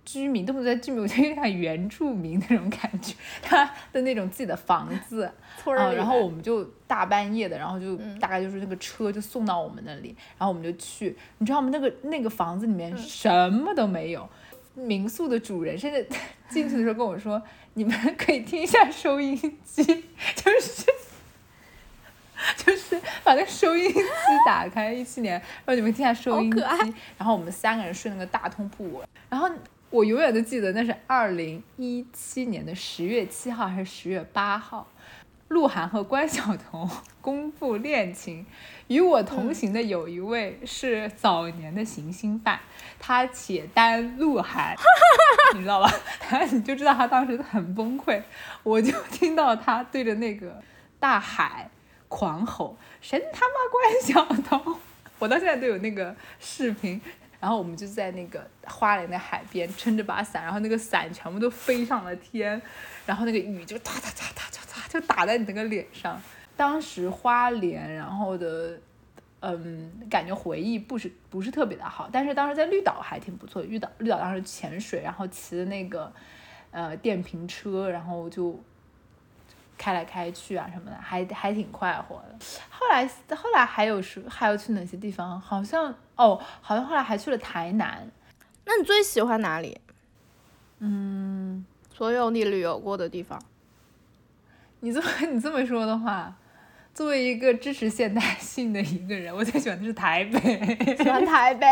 [0.06, 11.70] 居民都不在居民，我觉得有点原住民那种感觉，他的那种自己的房子，啊，然后我们就大半夜的，然后就大概就是那个车就送到我们那里，然后我们就去，你知道吗？
[11.74, 14.30] 那个那个房子里面什么都没有。
[14.74, 16.08] 民宿的主人甚至
[16.50, 17.42] 进去的时候跟我说
[17.76, 19.84] ：“你们可以听一下收音机。
[20.36, 20.86] ”就是
[22.66, 24.00] 就是把那个收音机
[24.46, 26.62] 打开，一七年，然后你们听下收音机，
[27.18, 29.50] 然后我们三个人睡那个大通铺，然后
[29.90, 34.88] 我永远都记得那是二零一七年的十月七号还是十月八号。
[35.50, 36.90] 鹿晗和关晓彤
[37.22, 38.46] 公布恋情，
[38.88, 42.60] 与我同行的有一位是早年的行星饭，
[43.00, 44.76] 他且单鹿晗，
[45.56, 45.92] 你知道吧？
[46.20, 48.22] 他 你就知道他当时很崩溃，
[48.64, 50.62] 我就听到他对着那个
[51.00, 51.70] 大海
[52.08, 54.80] 狂吼：“神他妈关晓彤！”
[55.20, 57.02] 我到现在都有那个视频。
[57.40, 62.62] 然后我们就在那个花莲的海边撑着把伞，然后那个伞全部都飞上了天，
[63.06, 66.22] 然后那个雨就哒哒哒哒哒哒就打在你那个脸上。
[66.58, 68.78] 当时花莲，然后的，
[69.40, 73.62] 嗯，感觉回忆不是不是特别的好，但是当时在绿岛还挺不错。
[73.62, 76.12] 绿岛绿岛当时潜水，然后骑的那个
[76.72, 78.60] 呃电瓶车，然后就。
[79.80, 82.38] 开来开去啊什么的，还还挺快活的。
[82.70, 85.40] 后来后来还有是还有去哪些地方？
[85.40, 88.06] 好像哦，好像后来还去了台南。
[88.66, 89.80] 那你最喜欢哪里？
[90.80, 91.66] 嗯，
[91.96, 93.42] 所有你旅游过的地方。
[94.82, 96.36] 你这么 你这么说的话，
[96.94, 100.96] 作为一个支持现代性的一个人，我最喜欢的是台北。
[100.98, 101.68] 喜欢台北。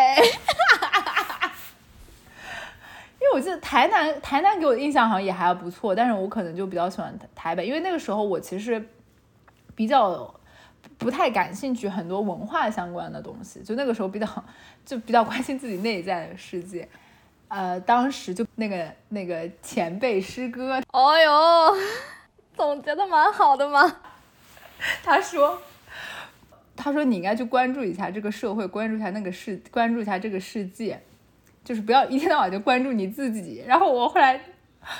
[3.27, 8.81] 因为我记得台南，台南给我的印象好像也还不错，但是我可能就比较喜欢台北，因为那个时候我其实
[9.75, 10.33] 比较
[10.97, 14.45] 不太感兴趣很多文化相关的东西，就那个时候比较
[14.85, 16.87] 就比较关心自己内在的世界。
[17.49, 21.75] 呃，当时就那个那个前辈师哥，哦哟，
[22.55, 23.97] 总结的蛮好的嘛。
[25.03, 25.61] 他说，
[26.77, 31.01] 他说你应该去关注一下这个社会，关注一下那个世，关注一下这个世界。
[31.67, 33.61] 就是不要一天到晚就关注你自己。
[33.67, 34.39] 然后我后来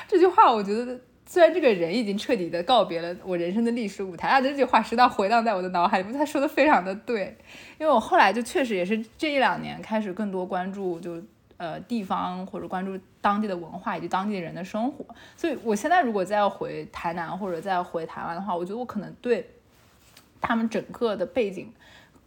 [0.06, 6.12] 这句话，我觉得虽然这个人已经彻底的告别了我人生的历史舞台，但这句话时常回荡在我的脑海里。
[6.12, 7.38] 他说的非常的对，
[7.80, 11.24] 因为我后来就确实也是这一两年开始更多关注就
[11.56, 15.06] 呃地方或者关注当地的文化以及当地人的生活。
[15.38, 19.50] 所以我现在如果再要回台南或者再回台湾的话，我觉得我可能对
[20.42, 21.72] 他们整个的背景。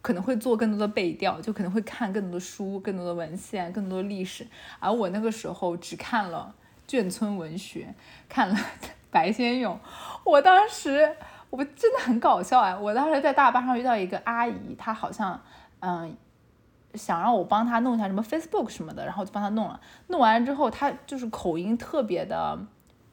[0.01, 4.47] 可能会做更多的背调，就可能会看更多的书、更多的文献、更多的历史。
[4.79, 6.55] 而我那个时候只看了
[6.87, 7.93] 眷村文学，
[8.27, 8.57] 看了
[9.11, 9.79] 白先勇。
[10.23, 11.15] 我当时
[11.51, 12.75] 我真的很搞笑哎！
[12.75, 15.39] 我当时在大巴上遇到一个阿姨，她好像
[15.81, 16.17] 嗯
[16.95, 19.79] 想让我帮她弄一下什么 Facebook 什么的，然后就帮她弄了。
[20.07, 22.57] 弄完之后，她就是口音特别的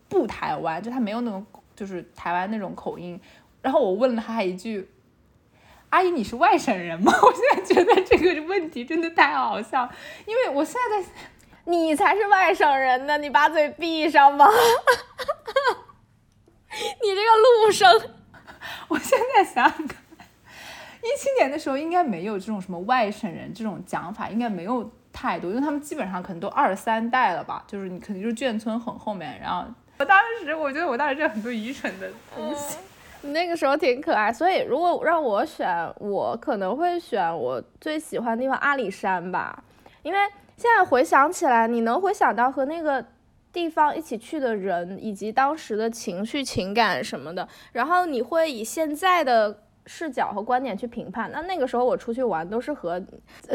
[0.09, 1.45] 不台湾，就她没有那种
[1.77, 3.21] 就是台湾那种口音。
[3.61, 4.89] 然后我问了她一句。
[5.91, 7.13] 阿姨，你是外省人吗？
[7.23, 9.89] 我现在觉得这个问题真的太好笑，
[10.27, 11.09] 因为我现在在，
[11.65, 14.47] 你才是外省人呢，你把嘴闭上吧。
[16.71, 17.31] 你这个
[17.65, 17.91] 陆生，
[18.89, 19.97] 我现在想想看，
[21.03, 29.65] 一七年的时候应该没有这种什么外省人这种讲法，应该没有太多，因为他们基本上可能都二三代了吧，就是你肯定就是眷村很后面，然后
[29.99, 32.77] 我当时我觉得我当时这很多愚蠢的东西。
[32.77, 32.85] 你
[33.23, 39.65] 那个时候挺可爱，所以如果让我选，我可能会选我最喜欢的地方阿里山吧。
[40.03, 40.19] 因为
[40.57, 43.05] 现在回想起来，你能回想到和那个
[43.53, 51.29] 地方一起去的人，以及当时的情绪、情感什么的，然后你会以现在的视角和观点去评判。
[51.33, 53.03] 那那个时候我出去玩都是和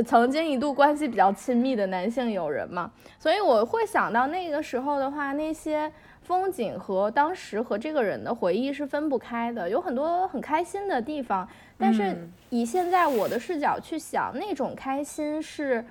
[0.05, 5.89] 曾经一度关系比较亲密的男性友人嘛，所以我会想到那个时候的话，那些。
[6.23, 15.85] 风景和当时和这个人的回忆是分不开的，有很多很开心的地方，但是以现在我的视角去想，那种开心是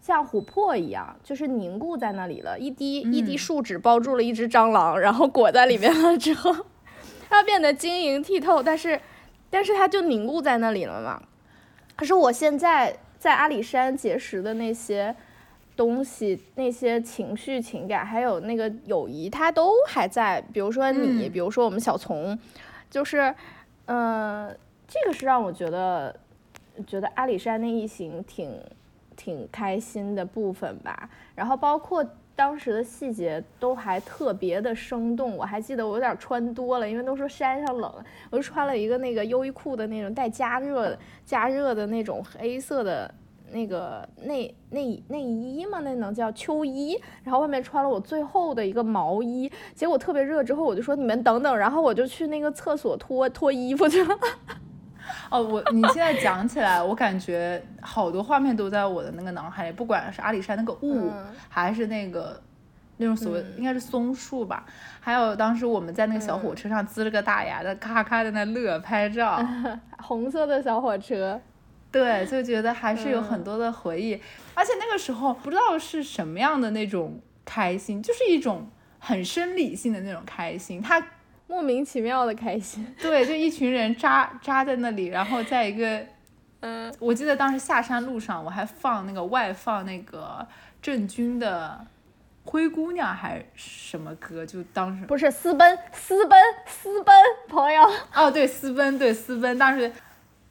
[0.00, 6.54] 像琥珀一样，就是凝固在那里了，一滴一滴树脂包住了一只蟑螂，然后裹在里面了之后，
[7.28, 8.98] 它变得晶莹剔透，但是
[9.50, 11.22] 但是它就凝固在那里了嘛。
[11.94, 15.14] 可是我现在在阿里山结识的那些。
[15.76, 20.40] 东西那些情绪情感还有那个友谊，它都还在。
[20.52, 22.38] 比如说你，比如说我们小丛，
[22.88, 23.34] 就是，
[23.86, 24.56] 嗯，
[24.86, 26.14] 这个是让我觉得
[26.86, 28.52] 觉得阿里山那一行挺
[29.16, 31.08] 挺开心的部分吧。
[31.34, 32.04] 然后包括
[32.36, 35.36] 当时的细节都还特别的生动。
[35.36, 37.92] 我还记得我有点穿多了，因为都说山上冷，
[38.30, 40.96] 我就穿了一个那个优衣库的那种带加热
[41.26, 43.12] 加热的那种黑色的。
[43.52, 54.14] 那个内内内衣嘛，那能叫秋衣，然后外面穿了我最厚的一个毛衣，结果特别热，之后我就说你们等等，然后我就去那个厕所脱脱衣服去了。
[55.30, 61.10] 哦，我你现在讲起来，我感觉好多画面都在我的那个脑海里，不管是阿里山那个雾，
[61.48, 62.40] 还是那个
[62.96, 64.64] 那种所谓应该是松树吧，
[65.00, 69.38] 还有当时我们在那个小火车上呲了个大牙的，咔咔在那乐拍照。
[70.00, 71.40] 红色的小火车，
[71.94, 74.20] 对，就觉得还是有很多的回忆，
[74.52, 78.68] 而且那个时候不知道是什么样的那种开心，就是一种
[78.98, 81.00] 很生理性的那种开心，他
[81.46, 86.04] 莫名其妙的开心， 对，就一群人扎扎在那里，然后在一个，
[86.60, 90.46] 嗯，我记得当时下山路上我还放那个外放那个
[90.82, 91.86] 郑钧的。
[92.46, 94.44] 灰姑娘还是什么歌？
[94.44, 97.14] 就当时不是私奔，私奔，私奔，
[97.48, 97.82] 朋友。
[98.14, 99.58] 哦，对，私奔，对，私奔。
[99.58, 99.90] 当时，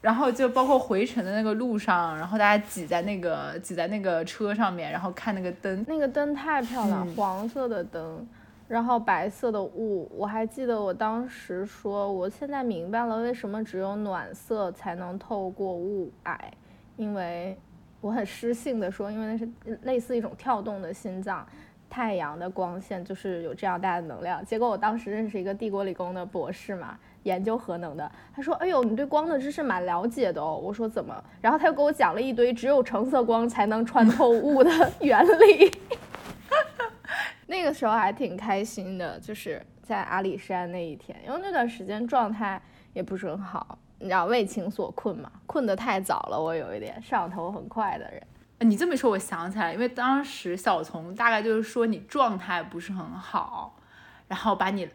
[0.04, 8.28] 然后就包括回程的那个路上，然后大家挤在那个挤在那个车上面，然后看那个灯，那个灯太漂亮，黄色的灯，
[8.68, 10.12] 然后白色的雾。
[10.14, 16.38] 我还记得我当时说，我现在明白了为什么只有暖色才能透过雾霭，
[16.98, 17.58] 因为
[18.02, 21.48] 我很失性的说，因为那是类似一种跳动的心脏。
[21.90, 24.44] 太阳的光线就是有这样大的能量。
[24.44, 28.10] 结果我当时认识一个帝国理工的博士嘛，研究核能的。
[28.36, 34.70] 他说：“哎呦，你对光的知识蛮了解的哦。”我说：“怎么？”然后他又给我讲了一堆只有橙色光才能穿透雾的
[35.02, 35.72] 原理。
[37.48, 42.62] 那个时候还挺开心的，就是在阿里山那一天，因为那段时间状态
[42.94, 48.22] 也不是很好，你知道为情所困嘛，困得太早了，我有一点上头很快的人。
[48.60, 53.78] 你这么说，我想起来，因为当时小丛大概就是说你状态不是很好，
[54.28, 54.90] 然后把你。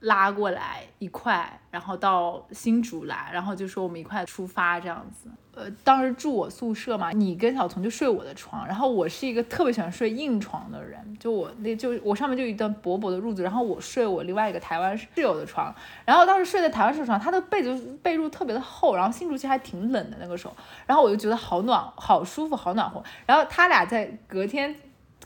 [0.00, 5.28] 拉过来一块，然后到新竹来，然后就说我们一块出发这样子。
[5.54, 15.74] 呃，当时住我宿舍嘛，你跟小彤就睡我的床，然后我是一个特别喜欢睡硬床的人，就我那就我上面就一段薄薄的褥子，然后我睡我另外一个台湾室友的床，
[16.04, 20.54] 然后当时睡在台湾室友床，他的被子被褥特别的厚，然后新竹其实还挺冷的那个时候，
[20.86, 24.72] 然后我就觉得好暖好舒服好暖和，然后他俩在隔天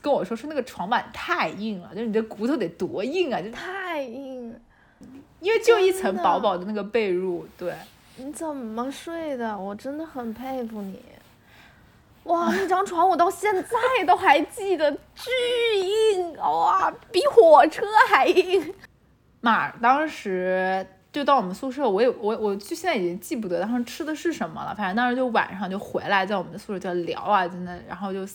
[0.01, 4.42] 跟我说说那个床板太硬了，就是你的骨头得多硬啊，就太硬。
[5.43, 7.73] 因为就一层薄薄的那个被褥，对。
[8.15, 9.57] 你怎么睡的？
[9.57, 10.99] 我真的很佩服你。
[12.23, 15.29] 哇，那张床我到现在都还记得，巨
[16.15, 18.73] 硬哇，比火车还硬。
[19.41, 28.25] 嘛，当时就到我们宿舍，我也我我就现在已经记不得当时吃的是什么了，反正当时就晚上就回来，在我们的宿舍就聊啊，真的，然后就。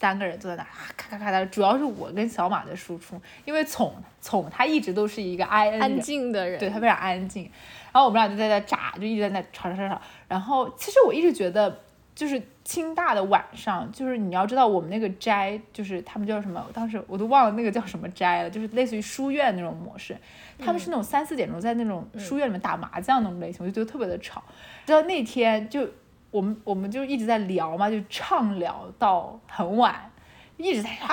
[0.00, 0.64] 三个人坐在那，
[0.96, 3.92] 咔咔咔的，主要是我跟小马的输出，因为宠
[4.22, 7.50] 宠他一直都是一个 I N 安静的人，对他非常安静。
[7.92, 10.00] 然后我们俩就在那炸，就一直在那吵吵吵吵。
[10.28, 11.80] 然后其实我一直觉得，
[12.14, 20.16] 就是清大的晚上，就是你要知道我们那个斋，就是他们叫什么，当时我都忘了那个叫什么斋了，就是类似于书院那种模式。
[20.60, 24.44] 他们是那种三四点钟在那种书院里面打麻将那种类型，我就觉得特别的吵。
[24.86, 25.88] 直到那天就。
[26.30, 30.10] 我们我们就一直在聊嘛，就畅聊到很晚，
[30.56, 31.08] 一直在啊，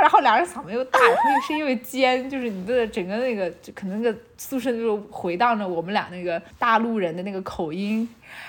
[0.00, 8.08] 然后两人嗓子又大，然后又声音又尖，就是你的整个那个，可能那个宿舍就回荡着我们俩那个大陆人的那个口音，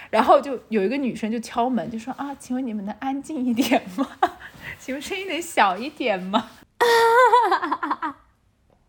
[0.10, 4.08] 然后就有一个女生就敲门，就说啊，请问你们能安静一点吗？
[4.80, 6.50] 请问声音能小一点吗？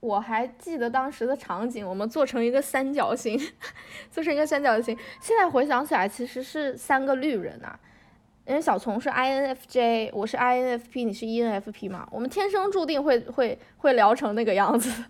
[0.04, 3.40] 我还记得当时的场景，我们做成一个三角形，
[4.12, 4.94] 做成一个三角形。
[5.18, 7.80] 现在回想起来，其实是三个绿人啊，
[8.46, 15.04] 因为小丛是 INFJ，我是 INFP，你是 ENFP 嘛，我们天生注定会会会聊成那个样子。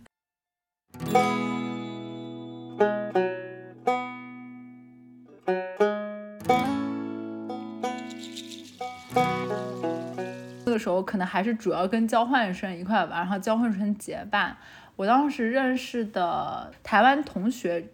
[10.67, 14.57] 那个时候可能还是主要跟交换生一块玩，然后交换生结伴。
[14.97, 17.89] 我当时认识的台湾同学，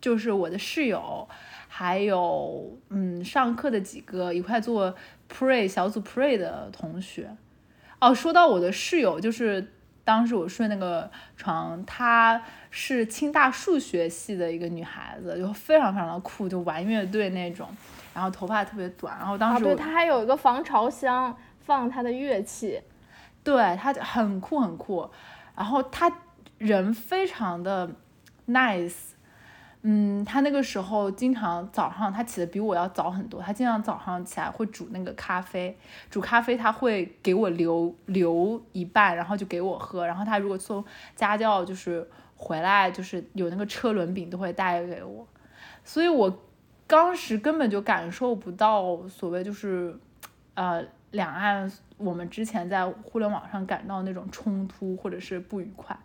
[0.00, 1.28] 就是我的室友，
[1.68, 4.94] 还有嗯上课的几个一块做
[5.30, 7.36] pray 小组 pray 的同学。
[7.98, 9.70] 哦，说到我的室友，就是
[10.02, 17.68] 当时我睡那个床，她是清大数学系的一个女孩子，就非常非常的酷，就玩乐队那种，
[18.14, 22.80] 然后头发特别短，然后当时对她还有一个防潮箱放她的乐器，
[23.44, 25.06] 对她很酷很酷，
[25.54, 26.10] 然后她。
[26.60, 27.90] 人非常的
[28.46, 29.12] nice，
[29.80, 35.74] 嗯，他那个时候经常早上他起的比我要早很多，他经常早上起来会煮那个咖啡，
[36.10, 40.84] 煮咖啡他会给我留留一半，然后就给我喝，然后他如果送
[41.16, 42.06] 家教就是
[42.36, 45.26] 回来就是有那个车轮饼都会带给我，
[45.82, 46.42] 所以我
[46.86, 49.98] 当时根本就感受不到所谓就是
[50.52, 55.98] 呃两岸我们之前在互联网上感到那种冲突或者是不愉快。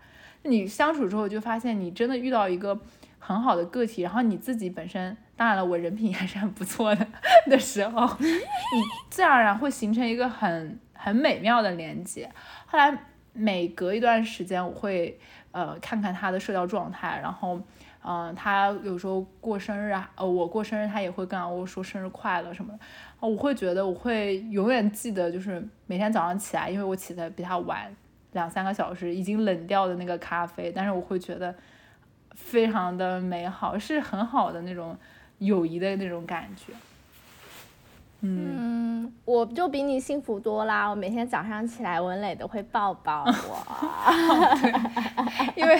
[0.46, 2.80] 你相处之后就发现，你真的遇到一个
[3.20, 7.08] 很好的个体，然后你自己本身，当然了，我人品还是很不错的
[7.48, 12.32] 的时候，你自然而然会形成一个很很美妙的连接。
[12.66, 12.98] 后来
[13.34, 15.20] 每隔一段时间，我会
[15.52, 17.60] 呃看看他的社交状态，然后
[18.08, 22.80] 嗯、他有时候过生日啊，呃我过生日他也会跟我说生日快乐什么的，
[23.20, 27.91] 我会觉得我会永远记得，就是每天早上起来，因为我起得比他晚
[28.36, 31.56] 两三个小时，已经冷掉的那个咖啡，但是我会觉得
[32.36, 34.96] 非常的美好，是很好的那种
[35.40, 36.74] 友谊的那种感觉。
[38.22, 40.88] 嗯，嗯，我就比你幸福多啦！
[40.88, 44.58] 我每天早上起来，文磊都会抱抱我。
[45.56, 45.80] 因为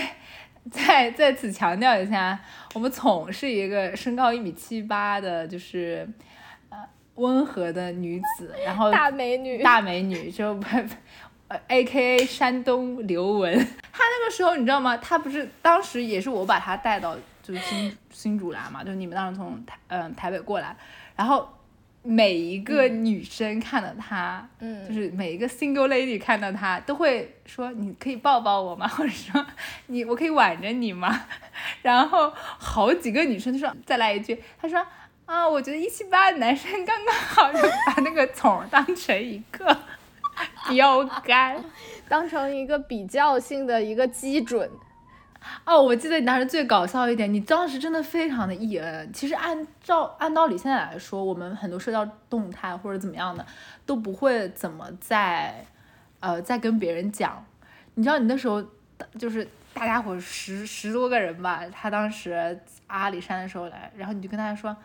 [0.72, 2.40] 再再次强调一下，
[2.74, 6.08] 我们总是一个身高一米七八的，就是
[6.70, 6.78] 呃
[7.16, 10.54] 温和的女子，然后大美女，大美女就
[11.48, 13.54] 呃 A K A 山东刘雯。
[13.92, 14.98] 她那个时候你知道吗？
[14.98, 20.76] 她不是当时也是我把她带到就是新新竹来嘛，就是你们当时从台嗯、台北过来，
[21.16, 21.48] 然后
[22.02, 28.88] 每一个女生看到她，嗯就是每一个 single lady 看到她都会说你可以抱抱我吗？
[28.90, 29.46] 或者说
[29.88, 31.26] 你我可以挽着你吗？
[31.84, 34.86] 然后好几个女生就说再来一句，她说。
[35.28, 39.76] 啊，我觉得一七八的男生刚刚好，就把那个宠当成一个
[40.70, 41.64] 标杆。
[42.08, 44.70] 当成一个比较性的一个基准。
[45.64, 49.12] 哦，我记得你当时最搞笑一点，你当时真的非常的 E N。
[49.12, 53.44] 其实按照按道理现在来说，我们很多社交动态或者怎么样的
[53.88, 55.66] 都不会怎么在
[56.20, 57.44] 呃再跟别人讲。
[57.96, 58.64] 你知道你那时候
[59.18, 64.76] 就是大家伙十十多个人吧，他当时阿里山的时候来，然后你就跟他说。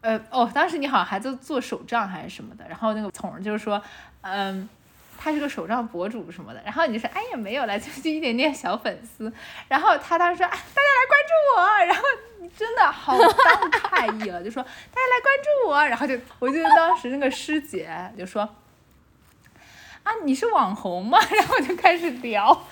[0.00, 3.82] 呃哦，当时你好像还在做手账还是什么的，然后那个从就是说，
[4.22, 4.68] 嗯，
[5.16, 9.32] 他是个手账博主什么的，然后你就说，哎呀没有了，就就一点点小粉丝，
[9.68, 12.02] 然后他当时说，哎，大家来关注我，然后
[12.40, 18.42] 你真的好当太意了，就说大家来关注我，然后就我记得当时那个师姐就说，
[20.02, 21.18] 啊你是网红吗？
[21.30, 22.66] 然后就开始聊，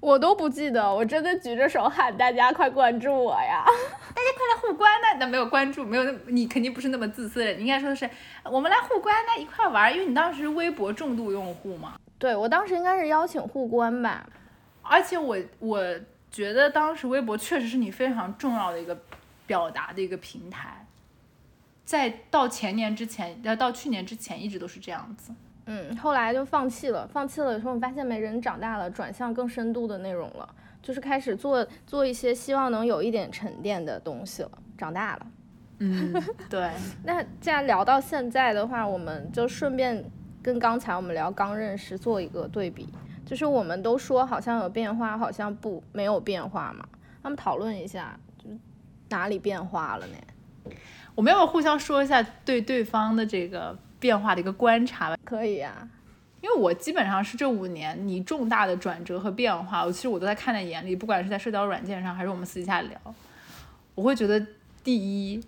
[0.00, 3.64] 我都不记得，我真的举着手喊大家快关注我呀！
[3.66, 8.08] 大家快来互关那那没有关注，没有那你肯定不是那么自私的人，你应该说的是
[8.44, 11.98] 我们来互关那一块玩儿，因为你当时微博重度用户嘛。
[12.18, 14.26] 对我当时应该是邀请互关吧，
[14.82, 15.82] 而且我我
[16.30, 18.98] 觉得当时微博确实是你非常重要的一个
[19.46, 20.86] 表达的一个平台，
[21.84, 25.32] 在到前年之前，呃，到去年之前一直都是这样子。
[25.72, 30.48] 嗯，后来就放弃了，放弃了以后，我发现没人长大了，转向更深度的内容了，
[30.82, 35.26] 就是开始做做一些希望能有一点沉淀的东西了，长大了。
[35.78, 36.12] 嗯，
[36.50, 36.72] 对，
[37.04, 40.04] 那既然聊到现在的话，我们就顺便
[40.42, 42.88] 跟刚才我们聊刚认识做一个对比，
[43.24, 46.84] 就是我们都说好像有变化，好像不没有变化嘛，
[47.22, 48.58] 那么讨论一下，就是
[49.08, 50.74] 哪里变化了呢？
[51.14, 55.16] 我们要不要互相说一下对对方的这个变化的一个观察吧？
[55.24, 55.88] 可以啊，
[56.40, 62.98] 因为我基本上是这五年你重大的转折和变化，我其实我都在看在眼里，不管是在社交软件上，还是我们私底下聊，
[63.94, 64.44] 我会觉得
[64.82, 65.44] 第一，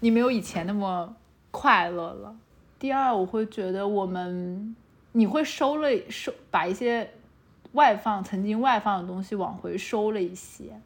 [0.00, 1.16] 你没有以前那么
[1.50, 2.36] 快乐了；
[2.78, 4.74] 第二，我会觉得我们
[5.12, 7.10] 你会收了收把一些
[7.72, 10.80] 外放曾经外放的东西往回收了一些。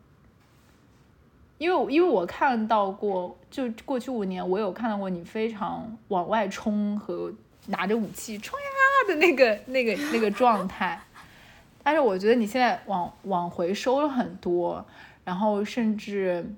[1.61, 7.31] 因为因为我看到过，就过去五年，我有看到过你非常往外冲和
[7.67, 8.67] 拿着武器冲呀
[9.07, 10.99] 的那个那个那个状态，
[11.83, 14.87] 但是我觉得你现在往往回收了很多，
[15.23, 16.51] 然后甚至，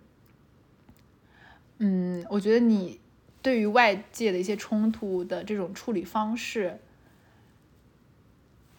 [1.79, 3.01] 嗯，我觉得你
[3.43, 6.79] 对于外界的一些冲突的这种处理方式，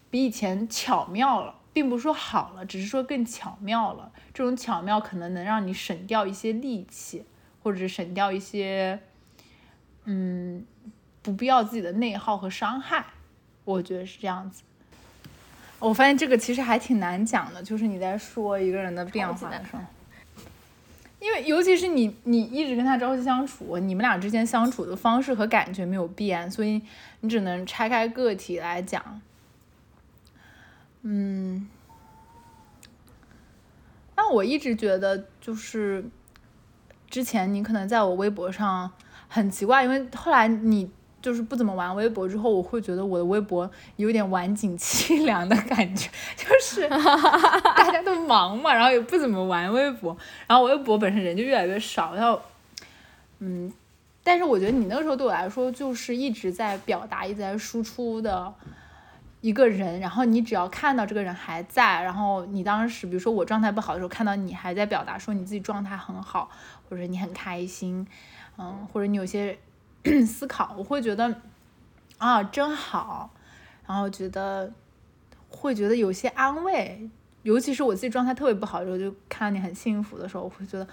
[0.09, 1.55] 比以前巧妙了。
[1.73, 4.11] 并不是说好了，只是说更巧妙了。
[4.33, 7.25] 这种巧妙可能能让你省掉一些力气，
[7.61, 8.99] 或者是省掉一些，
[10.05, 10.63] 嗯，
[11.21, 13.05] 不必要自己的内耗和伤害。
[13.65, 14.61] 我觉得是这样子。
[15.79, 19.79] 我发现这个其实还挺难讲的，就是你在说一个人的变化的时候，
[21.19, 26.81] 因为尤其是你，你一直跟他朝夕相处，你们俩之间相处的方式和感觉没有变，所以
[27.21, 29.21] 你只能拆开个体来讲。
[31.05, 31.67] 嗯，
[34.15, 36.05] 但我一直觉得，就是
[37.09, 38.89] 之前你可能在我微博上
[39.27, 40.89] 很奇怪，因为后来你
[41.21, 50.15] 就是不怎么玩微博之后，我会觉得我的微博有点晚景凄 凉的感觉，就是大家都忙嘛，然后也不怎么玩微博，
[50.47, 52.41] 然后微博本身人就越来越少，然后
[53.39, 53.69] 嗯，
[54.23, 58.53] 但是我觉得你那个时候对我来说就是一直在表达、一直在输出的。
[59.43, 66.49] 一个人，然后你只要看到这个人还在，然后你当时，比如说我状态不好的时候，看到你还在表达说你自己状态很好，
[66.87, 68.07] 或者你很开心，
[68.57, 69.59] 嗯，或者你有些
[70.25, 71.41] 思考，我会觉得
[72.19, 73.31] 啊真好，
[73.85, 74.71] 然后觉得
[75.49, 77.09] 会觉得有些安慰，
[77.41, 80.87] 尤其是我自己状态特别不好的时候，就看到你很幸福的时候，我会觉得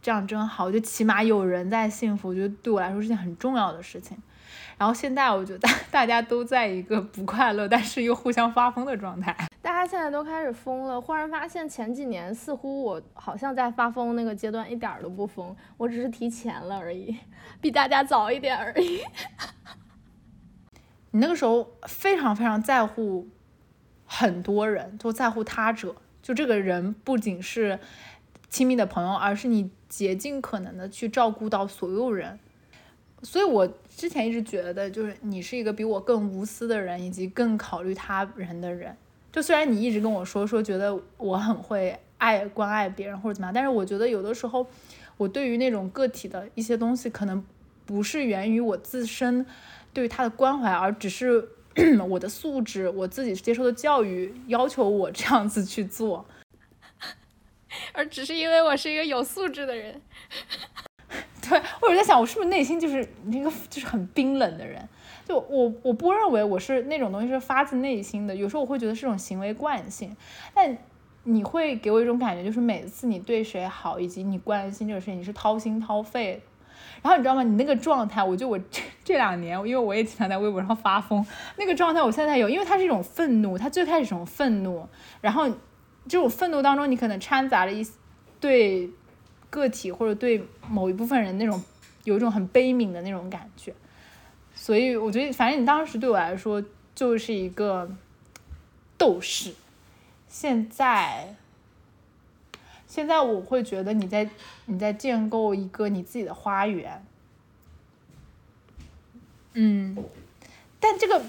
[0.00, 4.16] 这样真好，就起码有人在幸福，我觉得对我来说是件很重要的事情。
[4.80, 9.36] 然后现在我觉得大家都在一个不快乐，但是又互相发疯的状态。
[9.60, 17.14] 大家现在都开始疯了，忽然发现前几年似乎我好像在发疯那个阶段一点都不疯，我只是提前了而已，
[17.60, 19.02] 比大家早一点而已。
[21.10, 23.28] 你那个时候非常非常在乎
[24.06, 27.78] 很多人，都在乎他者，就这个人不仅是
[28.48, 32.40] 亲密的朋友，而是你竭尽可能的去照顾到所有人。
[33.22, 33.68] 所以我
[34.00, 38.96] 之前一直觉得，就是你是一个比我更无私的人，以及更考虑他人的人。
[39.30, 44.66] 就虽然你一直跟我说说觉得我很会爱关爱别人或者怎么样，但是我觉得有的时候
[45.18, 47.44] 我对于那种个体的一些东西，可能
[47.84, 49.44] 不是源于我自身
[49.92, 51.46] 对于他的关怀，而只是
[52.08, 56.24] 我的素质，我自己接受的教育要求我这样子去做，
[57.92, 60.00] 而只是因为我是一个有素质的人。
[61.50, 64.88] 对，我有在想，我是不是内心就是一个就是很冰冷的人？
[65.26, 70.16] 就我我不认为我是那种东西是发自内心的，有时候我会觉得是种行为惯性。
[70.54, 70.76] 但
[71.24, 76.40] 你会给我一种感觉，就是每次你对谁好，以及你关心这个事情，你是掏心掏肺。
[77.02, 77.42] 然后你知道吗？
[77.42, 81.24] 你那个状态，我就我这这两年，因为我也经常在微博上发疯，
[81.56, 84.86] 那个状态我现在有，因为它是一种愤怒，它最开始是种愤怒，
[85.20, 85.48] 然后
[86.06, 87.86] 这种愤怒当中，你可能掺杂了一
[88.38, 88.90] 对。
[89.50, 91.60] 个体或者对某一部分人那种
[92.04, 93.74] 有一种很悲悯的那种感觉，
[94.54, 97.90] 所以我觉得，反正你当时对我来说就是一个
[98.96, 99.52] 斗士。
[100.28, 101.34] 现在，
[102.86, 104.30] 现在我会觉得你在
[104.66, 107.04] 你在建构一个你自己的花园。
[109.54, 109.96] 嗯，
[110.78, 111.20] 但这个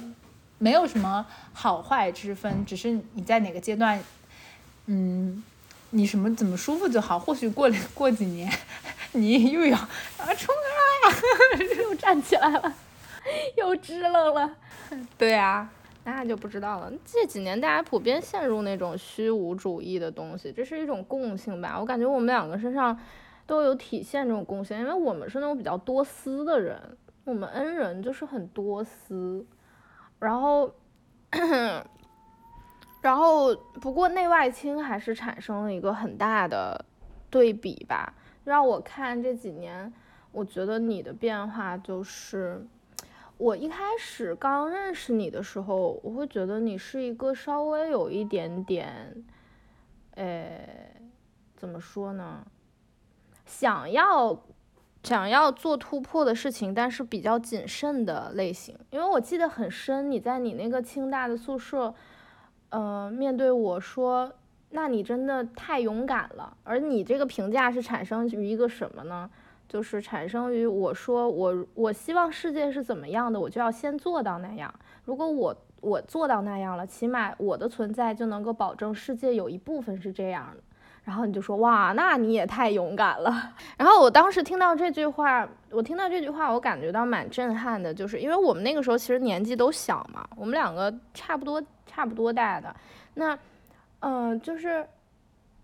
[0.59, 3.99] 没有什么好坏之分，只是你在哪个阶段，
[4.85, 5.43] 嗯。
[5.91, 8.51] 你什么怎么舒服就好，或许过 过几年，
[9.11, 11.05] 你又要啊冲啊，
[11.77, 12.73] 又站起来了，
[13.57, 14.55] 又支棱了。
[15.17, 15.69] 对啊，
[16.05, 16.91] 那就不知道了。
[17.05, 21.77] 这几年大家普遍陷入那种虚无主义的东西，这是一种共性吧？
[21.79, 22.97] 我感觉我们两个身上
[23.45, 29.45] 都有体现这种共性，因为我们是那种比较多思的人，我们恩人就是很多思，
[30.19, 30.73] 然后。
[33.01, 36.85] 然后，不过内外倾还是产生了一个很大的
[37.31, 38.13] 对比吧。
[38.43, 39.91] 让我看这几年，
[40.31, 42.63] 我觉得你的变化就是，
[43.37, 49.23] 我一开始刚认识你的时候，我会觉得你是一个稍微有一点点，
[50.13, 50.61] 呃，
[51.55, 52.45] 怎么说呢？
[53.47, 54.43] 想要
[55.03, 58.77] 想要做突破的事情，但是比较谨慎的类型。
[58.91, 61.95] 因为我记得很深，你在你那个清大的宿舍。
[62.71, 64.33] 呃，面对我说，
[64.71, 66.57] 那你真的太勇敢了。
[66.63, 69.29] 而你这个评价是产生于一个什么呢？
[69.69, 74.73] 就是产生于我说我我希望世界是怎么样的，我就要先做到那样。
[75.05, 80.63] 如果我我做到那样了，起码我的存在就能够保证世界有一部分是这样的。
[81.03, 83.53] 然后你就说哇，那你也太勇敢了。
[83.77, 91.61] 然后我当时听到这句话，我听到这句话，我感觉到蛮震撼的，就是因为我们那个时候其实年纪都小嘛，我们两个差不多。
[91.93, 92.73] 差不多大的，
[93.15, 93.37] 那，
[93.99, 94.87] 嗯，就是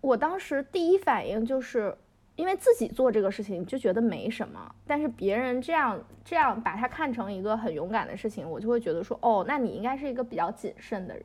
[0.01, 1.95] 我当时第一反应就是，
[2.35, 11.23] 因为自己做这个事情就觉得没什么，但是别人这样这样把它看成一个很勇敢的事情，我就会觉得说，哦，那你应该是一个比较谨慎的人。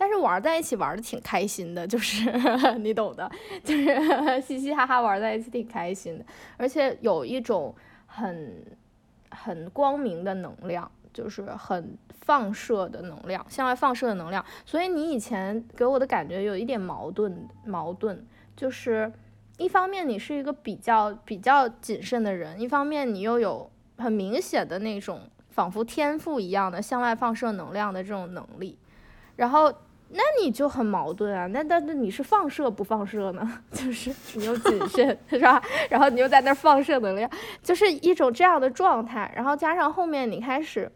[0.00, 2.32] 但是玩在一起玩的挺开心的，就是
[2.80, 3.30] 你懂的，
[3.62, 3.94] 就是
[4.40, 6.24] 嘻嘻哈哈玩在一起挺开心的，
[6.56, 7.74] 而且有一种
[8.06, 8.64] 很
[9.30, 10.90] 很光明的能量。
[11.12, 14.42] 就是很放射的能量，向外放射的能量。
[14.64, 18.24] 所以你以前给我的感觉有一点矛盾，矛盾
[18.54, 19.12] 就是
[19.58, 28.78] 一方面你是一个比较比较谨慎的人，一方面你又有很明显的那种仿佛天赋一样的向外放射能量的这种能力。
[29.34, 29.74] 然后
[30.12, 33.48] 那你就很矛盾啊，那但那你是放射不放射呢？
[33.72, 35.62] 就是你又谨慎是吧？
[35.88, 37.30] 然后你又在那放射能量，
[37.62, 39.32] 就是一种这样的状态。
[39.34, 40.90] 然后加上后面你开始。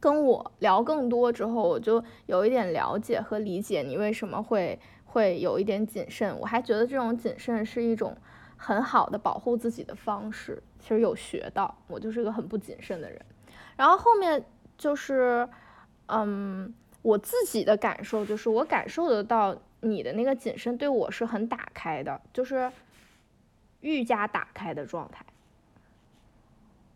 [0.00, 6.38] 跟我聊更多之后，我就有一点了解和理解你为什么会会有一点谨慎。
[6.38, 8.14] 我还觉得这种谨慎是一种
[8.54, 10.62] 很好的保护自己的方式。
[10.78, 13.18] 其实有学到，我就是个很不谨慎的人。
[13.76, 14.44] 然后后面
[14.76, 15.48] 就是，
[16.08, 16.70] 嗯，
[17.04, 22.72] 我自己的感受就是，我感受得到你的那个谨慎对我是很打开的，就是
[23.80, 25.24] 愈加打开的状态。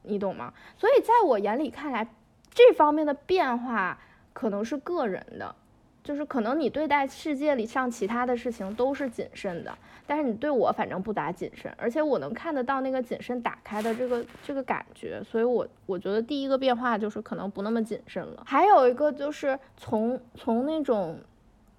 [0.02, 0.52] 你懂吗？
[0.76, 2.08] 所以在我眼里看来。
[2.50, 3.96] 这方面的变化
[4.32, 5.54] 可能是个人的，
[6.02, 9.78] 就是可能你对待世界里上其他的事情都是谨慎的，
[10.08, 18.42] 但是你对我反正不咋谨慎，而且我能看得到那个谨慎打开的这个这个感觉，所以我我觉得第一个变化就是可能不那么谨慎了。
[18.46, 21.18] 还有一个就是从从那种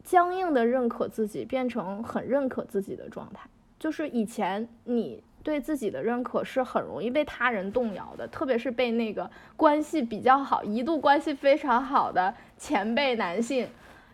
[0.04, 3.50] 僵硬的认可自己变成很认可自己的状态，
[3.80, 9.28] 就是以前你对自己的认可是很容易被他人动摇的，特别是被那个
[9.58, 13.68] 关系比较好、一度关系非常好的前辈男性。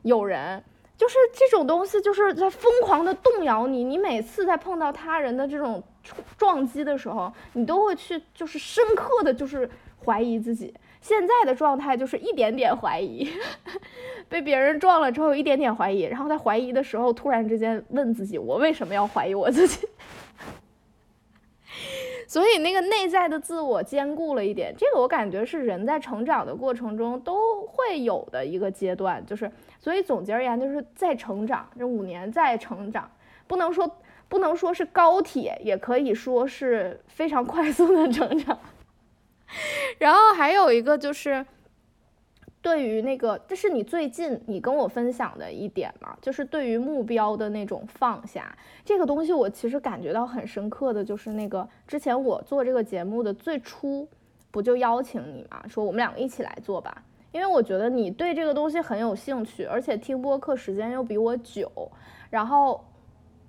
[0.03, 0.63] 友人
[0.97, 3.83] 就是这种东西，就是在疯狂的动摇你。
[3.83, 5.83] 你每次在碰到他人的这种
[6.37, 9.69] 撞击的时候，你都会去就是深刻的就是
[10.03, 10.73] 怀疑自己。
[11.01, 13.29] 现在的状态就是一点点怀疑，
[14.27, 19.87] 被别人撞了之后一点点怀疑，然后在怀疑的时候突然之间问自己：我为什么要怀疑我自己？
[22.27, 29.49] 所以那个内在的自我坚固了一点，这个我感觉是人在成长的过程中都会有的一个阶段，就是
[29.86, 33.07] 所以总结而言就是在成长，这五年在成长，
[33.45, 38.57] 不能说不能说是高铁，也可以说是非常快速的成长。
[39.99, 41.45] 然后还有一个就是。
[42.63, 54.09] 对于那个，这是你最近你跟我分享的一点嘛，就是对于目标的那种放下，这个东西我其实感觉到很深刻的就是那个之前我做这个节目的最初，
[54.49, 57.03] 不就邀请你嘛，说我们两个一起来做吧，
[57.36, 61.69] 因为我觉得你对这个东西很有兴趣，而且听播客时间又比我久，
[62.29, 62.81] 然后。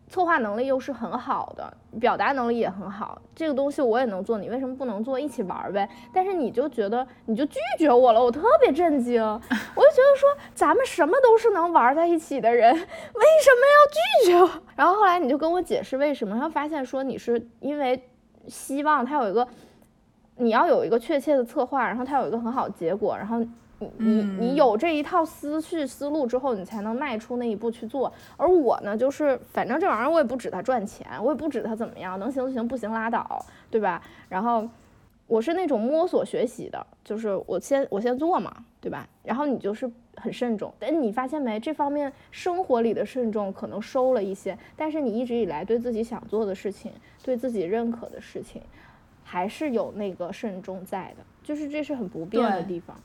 [0.09, 5.18] 策划能力又是很好的，表达能力也很好，这个东西我也能做，你为什么不能做？
[5.18, 5.89] 一起玩呗。
[6.12, 14.62] 但是你就觉得你就拒绝我了，我特别震惊， 我就觉得说咱们什么都是能玩在一起的人，为什么要拒绝我？
[14.76, 18.01] 然后后来你就跟我解释为什么，然后发现说你是因为
[18.47, 19.49] 希望他有一个，
[20.37, 23.45] 你要有一个确切的策划，然后他有一个很好的结果，然后。
[23.79, 28.12] 你你你有这一套思绪思路之后，你才能迈出那一步去做。
[28.37, 34.03] 而我呢，就是反正这玩意儿我也不指它赚钱，我也不指它怎么样，能行就行，不行拉倒，对吧？
[34.29, 34.66] 然后
[35.27, 39.07] 我是那种摸索学习的，就是我先我先做嘛，对吧？
[39.22, 41.61] 然后你就是很慎重，但你发现没？
[41.61, 48.62] 这方面生活里的慎重可能收了一些，但是你一直以来对自己想做的事情，对自己认可的事情，
[49.22, 52.97] 还是有那个慎重在的，就是这是很不变的地方。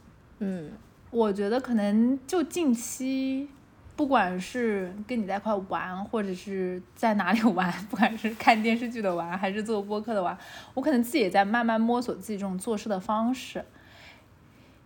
[0.44, 0.72] 嗯，
[1.12, 3.48] 我觉得可能就近期，
[3.96, 10.36] 不管是跟你在一块玩，或者是在哪里玩， 不管是看电视剧的玩，还是做播客的玩，
[10.74, 13.64] 我可能自己也在慢慢摸索自己这种做事的方式。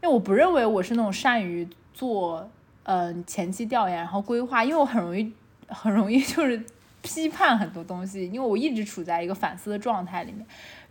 [0.03, 2.49] 因为我不认为我是那种善于做
[2.83, 5.31] 嗯前期调研然后规划，因为我很容易
[5.69, 6.61] 很容易就是
[7.01, 10.45] 批判很多东西，因为我一直处在一个反思的状态里面。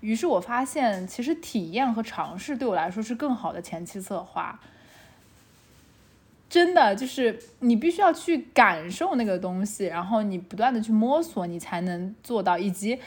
[0.05, 4.61] 于是我发现，其实体验和尝试对我来说是更好的前期策划。
[6.51, 12.59] 真的就是你必须要去感受那个东西，然后你不断的去摸索，你才能做到。
[12.59, 12.99] 以及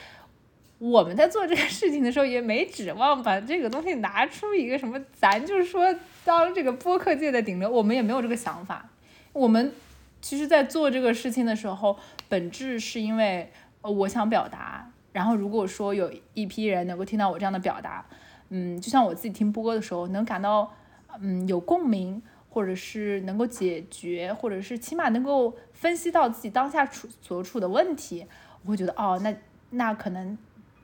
[0.79, 5.95] 我们在做这个事情的时候，也没指望把这个东西拿出一个什么，咱就是说
[6.25, 8.89] 当这个播客界的顶流，我们也没有这个想法。
[9.33, 9.71] 我们
[10.19, 14.91] 其实，在做这个事情的时候，本质是因为，我想表达。
[15.17, 18.05] 然后，如果说有一批人能够听到我这样的表达，
[18.49, 20.71] 嗯，就像我自己听播的时候，能感到
[21.19, 28.27] 嗯有共鸣，或者是能够解决，或者是起码能够分析到自己当下处所处的问题，
[28.63, 29.35] 我会觉得哦，那
[29.71, 30.37] 那可能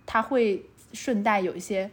[0.04, 1.92] 他会顺带有一些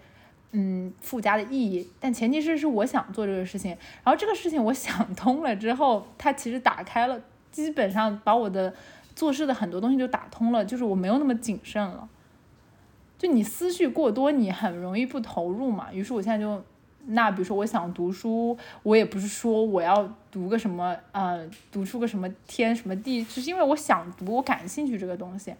[0.52, 1.86] 嗯附加的意义。
[2.00, 3.72] 但前提是是我想做这个事情，
[4.02, 7.20] 然后这个事情我想通了之后，它其实打开了，
[7.52, 8.74] 基本上把我的
[9.14, 12.08] 做事的很多东西就打通了，就是我没有那么谨慎了。
[13.20, 15.92] 就你思绪过多，你很容易不投入嘛。
[15.92, 16.64] 于是我现在就，
[17.08, 25.54] 那比如说我想读书，我也不是说我要读个什么，呃，读出个什么天什么地，只是因为我想读，我感兴趣这个东西，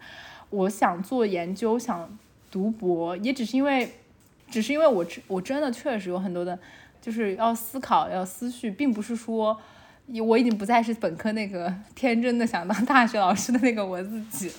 [0.49, 2.17] 我想做研究，想
[2.49, 3.87] 读博，也只是因为，
[4.49, 6.57] 只是因为我我真的确实有很多的，
[6.99, 9.55] 就是要思考，要思绪，并不是说，
[10.25, 14.55] 我已经不再是本科那个天真的想当大学老师的那个我自己了。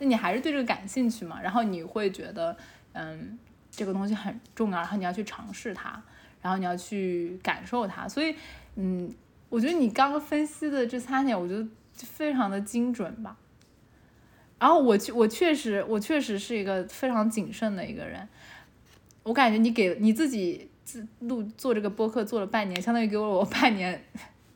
[0.00, 1.40] 那你还是对这个感兴趣嘛？
[1.40, 2.56] 然后你会觉得，
[2.94, 3.38] 嗯，
[3.70, 6.02] 这个东西很重要，然后你要去尝试它，
[6.42, 8.08] 然后你要去感受它。
[8.08, 8.34] 所以，
[8.76, 9.14] 嗯，
[9.50, 13.36] 我觉得你刚刚分析的这三点，我觉得非常的精准吧。
[14.58, 18.28] 然后我确我确实我确实是一个非常谨慎的一个人。
[19.22, 24.02] 我感觉你给你自己自录做这个播客做了半年，相当于给了我半年。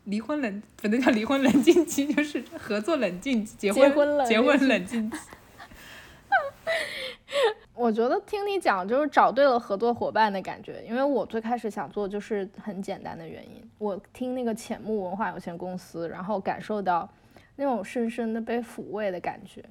[0.05, 3.91] 离婚冷不能叫离婚冷静期，就是合作冷静期，结婚
[4.27, 5.19] 结婚冷静期。
[7.75, 13.69] 我觉得听你讲就是找对了合作伙伴的感觉，因为我最开始想做就是很简单的原因。
[13.79, 17.11] 我听那个浅木文化有限公司，然后感受到
[17.57, 19.65] 那种深深的被抚慰的感觉，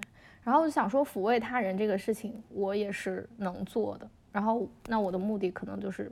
[0.43, 6.11] 然后我就想说抚慰他人这个事情我也是能做的，然后那我的目的可能就是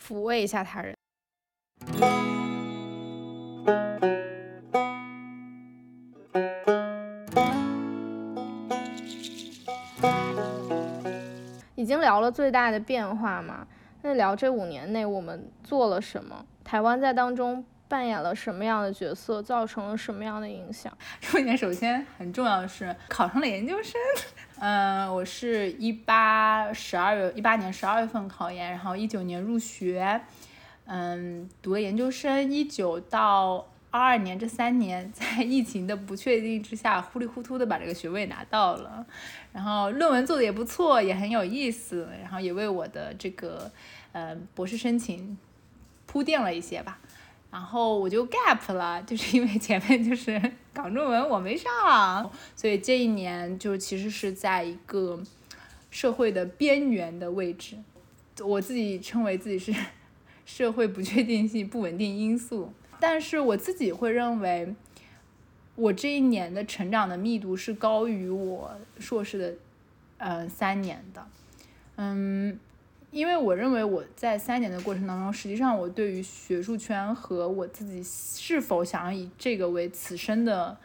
[0.00, 0.94] 抚慰一下他人。
[11.76, 13.66] 已经聊了最大的变化嘛？
[14.00, 16.44] 那聊这五年内我们做了什么？
[16.64, 19.42] 台湾在当中扮演了什么样的角色？
[19.42, 20.90] 造成了什么样的影响？
[21.20, 24.00] 这五年首先很重要的是考上了研究生。
[24.60, 30.18] 嗯，我是一八十二月一八年十二月份考研，然后一九年入学，
[30.86, 33.66] 嗯，读了研究生，一九到。
[33.90, 39.06] 二二年这三年，在 疫情的不确定之下，糊里糊涂的把这个学位拿到了，
[39.52, 43.70] 然后论文做的也不错，也很有意思，然后也为我的这个
[44.10, 45.38] 呃博士申请
[46.06, 46.98] 铺垫了一些吧。
[47.52, 50.42] 然后我就 gap 了，就是因为前面就是
[50.74, 55.22] 港中文我没上，所以这一年就其实是在一个
[55.92, 57.76] 社会的边缘的位置，
[58.44, 59.72] 我自己称为自己是
[60.44, 62.72] 社会不确定性不稳定因素。
[63.00, 64.74] 但是我自己会认为，
[65.74, 69.54] 我这一年的成长的密度是高于我硕士的，
[70.18, 71.26] 呃，三年的，
[71.96, 72.58] 嗯，
[73.10, 80.78] 因为我认为我在三年的过程当中，实际上我对于学术圈和我自己是否想要以这个为此生的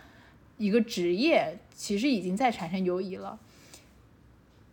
[0.57, 3.39] 一个职业，其实已经在产生犹疑了。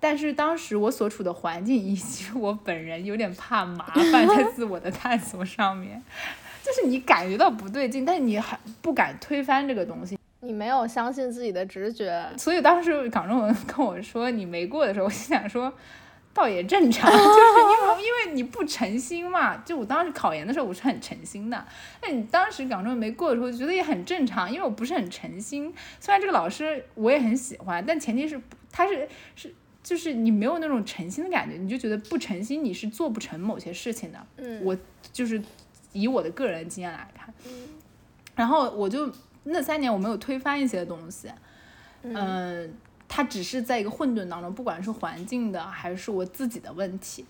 [0.07, 6.00] 但是当时我所处的环境以及我本人有点怕麻烦在自我的探索上面。
[6.62, 12.24] 就是你感觉到不对劲，但是你还不敢推翻这个东西，你没有相信自己的直觉。
[12.38, 15.72] 所以当时港中文跟我说你没过的时候，我心想说，
[16.32, 19.57] 倒也正常， 就是因为因为你不诚心嘛。
[19.64, 21.66] 就我当时考研的时候，我是很诚心的。
[22.00, 25.74] 那你当时港中文没过的时候，觉得也很正常，因为我不是很诚心。
[25.98, 28.40] 虽然这个老师我也很喜欢，但前提是
[28.70, 29.54] 他是是
[29.87, 34.26] 就是你没有那种诚心的感觉，你就觉得不诚心，你是做不成某些事情的。
[34.39, 34.76] 嗯，我
[35.12, 35.41] 就是。
[35.93, 37.32] 以我的个人经验来看，
[38.34, 39.11] 然后我就
[39.45, 41.30] 那三年我没有推翻一些东西，
[42.03, 42.70] 嗯，
[43.09, 47.24] 它只是在一个混沌当中，不管是环境的还是我自己的问题，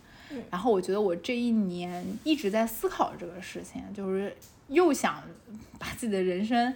[0.50, 4.36] 然后我觉得我这一年一直在思考这个事情，就是
[4.66, 5.22] 又想
[5.78, 6.74] 把自己的人生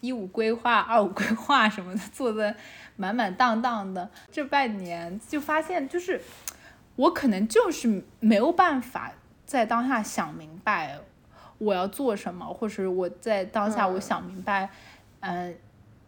[0.00, 2.54] 一五规划、 二五规划什么的做的
[2.96, 6.20] 满满当当的，这半年就发现就是
[6.96, 9.12] 我可能就是没有办法。
[9.46, 10.98] 在当下想明白
[11.58, 14.70] 我要做什么，或者我在当下我想明白，
[15.20, 15.54] 嗯，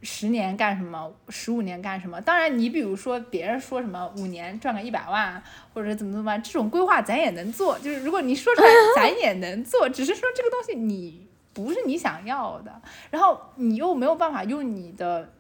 [0.01, 2.19] 十年干什么，十五年干什么？
[2.23, 5.41] 当然，你比如说别人说什么五年赚个一百万，
[5.75, 7.79] 或者怎么怎么，这种规划咱也能做。
[7.79, 15.33] 就是如果你说出来，咱也能做，只是说这个东西你不是你想要的，然后你又没有办法用你的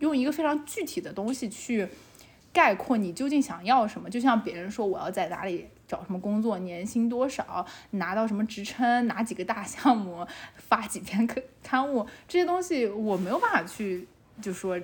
[0.00, 1.88] 用一个非常具体的东西去
[2.52, 4.10] 概括你究竟想要什么。
[4.10, 5.68] 就像别人说我要在哪里。
[5.88, 10.26] 找什么工作，年薪多少，拿到什么职称，哪几个大项目，
[10.56, 14.04] 发几篇刊刊物，这些东西我没有办法去，
[14.42, 14.76] 就说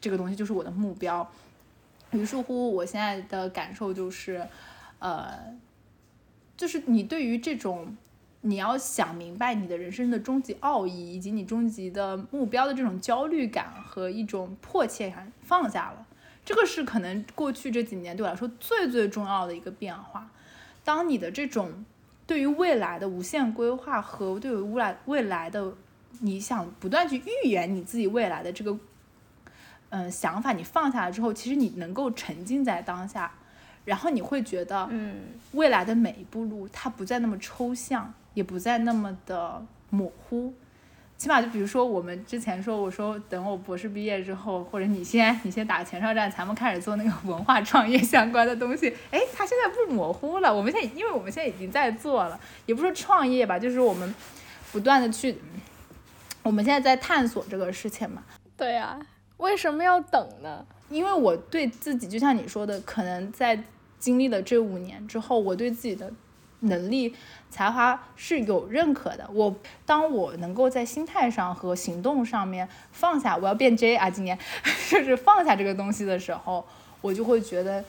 [0.00, 1.30] 这个东西就是我的目标。
[2.10, 4.44] 于是乎，我现在的感受就是，
[4.98, 5.38] 呃，
[6.56, 7.96] 就是你对于这种
[8.42, 16.06] 你要想明白你的人生的终极奥义以及你终极的目标的这种焦虑感和一种迫切感放下了。
[16.44, 20.28] 这个是可能过去这几年对我来说最最重要的一个变化。
[20.84, 21.84] 当你的这种
[22.26, 25.72] 对于未来的无限规划和对于未来未来的
[26.20, 28.76] 你想不断去预言你自己未来的这个
[29.90, 33.32] 嗯想法，你放下了之后，其实你能够沉浸在当下，
[33.84, 35.20] 然后你会觉得，嗯，
[35.52, 40.52] 未来的每一步路它不再那么抽象，也不再那么的模糊。
[41.16, 48.88] 起码就比如说，我们之前说，我说等我博士毕业之后，或者你先你先打前哨战，咱们开始做那个文化创业相关的东西。
[49.12, 50.52] 哎，它现在不模糊了。
[50.52, 54.12] 我们现在，因为我们现在已经在做了，也不说创业吧，就是我们
[54.72, 55.38] 不断的去，
[56.42, 58.24] 我们现在在探索这个事情嘛。
[58.56, 58.98] 对呀，
[59.36, 60.66] 为什么要等呢？
[60.90, 63.62] 因为我对自己，就像你说的，可能在
[64.00, 66.12] 经历了这五年之后，我对自己的。
[66.62, 67.14] 能力、
[67.50, 69.28] 才华是有认可的。
[69.32, 69.54] 我
[69.86, 74.36] 当我能够在心态上和行动上面放下，我要变 J 啊，今年
[74.90, 76.64] 就是放下这个东西的时候，
[77.00, 77.84] 我就会觉得，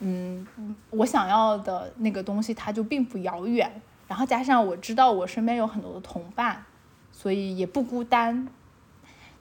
[0.00, 0.46] 嗯，
[0.90, 3.70] 我想要的那个东西它就并不遥远。
[4.08, 6.64] 然后加上我知道我身边有很多的同伴，
[7.10, 8.46] 所以也不孤单，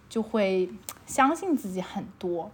[0.08, 0.70] 就会
[1.06, 2.50] 相信自己很多。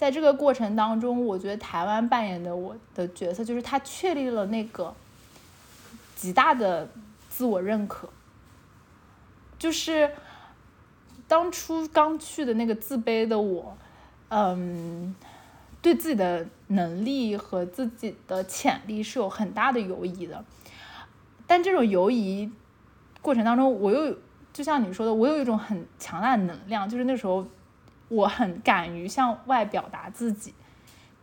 [0.00, 4.94] 在这个过程当中，我觉得台湾扮演的我的角色，就是他确立了那个
[6.16, 6.88] 极大的
[7.28, 8.08] 自我认可，
[9.58, 10.10] 就是
[11.28, 13.76] 当初刚去的那个自卑的我，
[14.30, 15.14] 嗯，
[15.82, 20.42] 对自己的能力和自己的潜力是有很大的犹疑的，
[21.46, 22.50] 但这种犹疑
[23.20, 24.16] 过程当中，我又
[24.50, 27.46] 就像你说的，我有一种很强大的能量，就是那时候。
[28.10, 30.52] 我很敢于向外表达自己，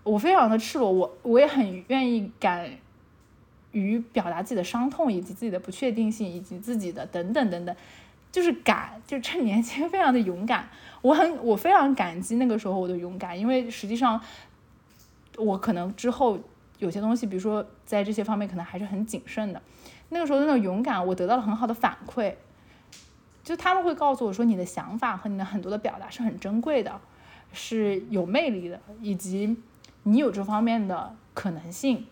[0.03, 2.71] 我非常的赤裸，我我也很愿意敢
[3.73, 7.75] 于表达自己的伤痛，以及自己的不确定性，以及自己的等等等等，
[8.31, 10.69] 就是敢，就趁年轻，非常的勇敢。
[11.01, 14.19] 我很，我非常感激那个时候我的勇敢，因为实际上
[15.35, 16.39] 我可能之后
[16.79, 19.61] 有些东西，比如说在这些方面可能还是很谨慎的。
[20.09, 22.33] 那个时候那种勇敢，我得到了很好的反馈。
[23.47, 26.99] 就他们会告诉我说，你的想法和你的很多的表达是很珍贵的，
[27.53, 29.55] 是有魅力的，以及
[30.03, 32.05] 你有这方面的可能性。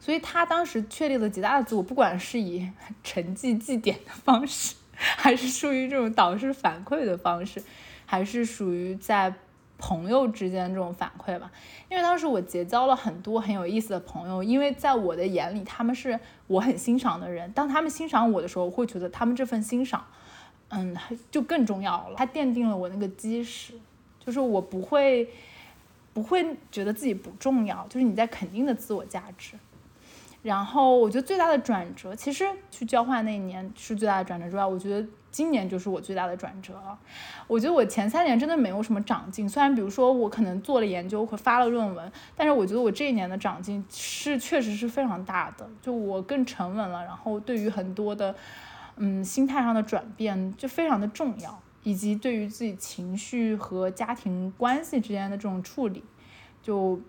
[0.00, 2.68] 所以他当时确立了极大的自我，不管是以
[3.04, 7.62] 成绩绩点的方式，还是属于这种导师反馈的方式，
[8.04, 9.32] 还是属于在。
[9.80, 11.50] 朋友之间这种反馈吧，
[11.88, 17.50] 因为当时我结交了很多很有意思的朋友，因为在我的眼里，他们是我很欣赏的人。
[17.52, 20.04] 当他们欣赏我的时候，我会觉得他们这份欣赏，
[20.68, 20.94] 嗯，
[21.30, 22.14] 就更重要了。
[22.16, 23.72] 它奠定了我那个基石，
[24.24, 25.28] 就是我不会
[26.12, 29.54] 不会觉得自己不重要，就是你在肯定的自我价值。
[30.42, 36.98] 然后我觉得最大的转折，其实去交换那一年是最大的转折之外，我觉得今年就是我最大的转折了。
[37.46, 45.68] 我觉得我前三年真的没有什么长进，虽然比如说我可能做了研究或发了论文，但是我觉得我这一年的长进是确实是非常大的。
[45.80, 48.34] 就我更沉稳了，然后对于很多的
[48.96, 56.02] 嗯心态上的转变就非常的重要，以及对于自己情绪和家庭关系之间的这种处理，
[56.62, 57.00] 就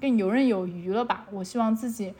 [0.00, 1.26] 更游刃有余了吧。
[1.30, 2.14] 我希望自己。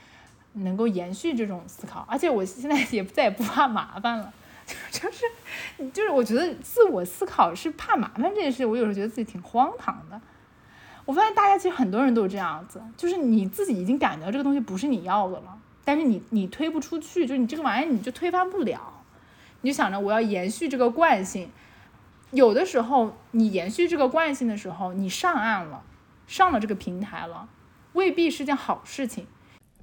[0.54, 4.30] 能够延续这种思考，而且我现在也再也不怕麻烦了，
[4.90, 5.24] 就是，
[5.92, 10.20] 就是我觉得自我思考是怕麻烦这件事，我有时候觉得自己挺荒唐的。
[11.04, 19.02] 我发现大家其实很多人都这样子，就是你自己已经感觉到这个东西不是你要的了，但是你你推不出去，就是你这个玩意儿你就推翻不了，
[19.62, 21.50] 你就想着我要延续这个惯性。
[22.30, 25.82] 有的时候你延续这个惯性的时候，你上岸了，
[26.26, 27.48] 上了这个平台了，
[27.92, 29.26] 未必是件好事情。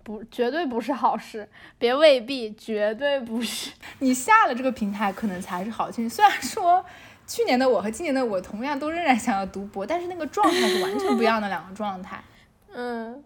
[0.09, 1.47] 不，绝对不是好事，
[1.77, 3.71] 别未必，绝对不是。
[3.99, 6.09] 你下了这个平台，可能才是好事情。
[6.09, 6.83] 虽然说
[7.27, 12.19] 去年的我和今年的我同样都仍然想要读博，但是那个状态是完全不一样的两个状态。
[12.73, 13.23] 嗯，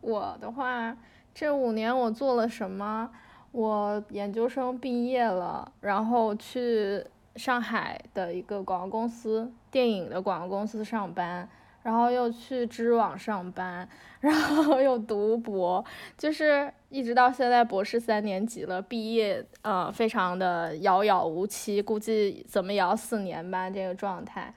[0.00, 0.96] 我的话，
[1.32, 3.08] 这五年我做了什么？
[3.52, 7.04] 我研究生毕业了，然后去
[7.36, 11.48] 上海的一个广告公司，电影的广告公司上班。
[11.82, 13.88] 然后又去知网上班，
[14.20, 15.84] 然后 又读博，
[16.16, 24.52] 就是一直到现在博士三年级了，毕业呃非常的遥遥无期，估计怎么也要四年吧这个状态。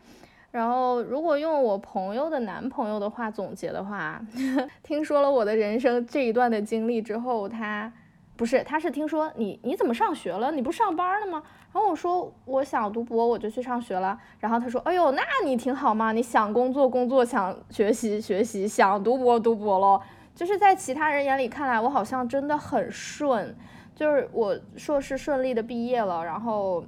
[0.52, 4.22] 然后如果用我朋友的男朋友的话总结的话，
[4.84, 7.90] 听说了我的人生这一段的经历之后，他
[8.42, 10.52] 不是他是听说你你怎么上学了？
[10.52, 11.44] 你不上班了吗？
[11.72, 14.20] 然后我说我想读博，我就去上学了。
[14.40, 20.02] 然后他说，哎呦，那你挺好嘛，你想工作工作，想学习学习，想读博读博咯。
[20.34, 23.56] 就是在其他人眼里看来，我好像真的很顺，
[23.94, 26.84] 就是我硕士顺利的毕业了，然后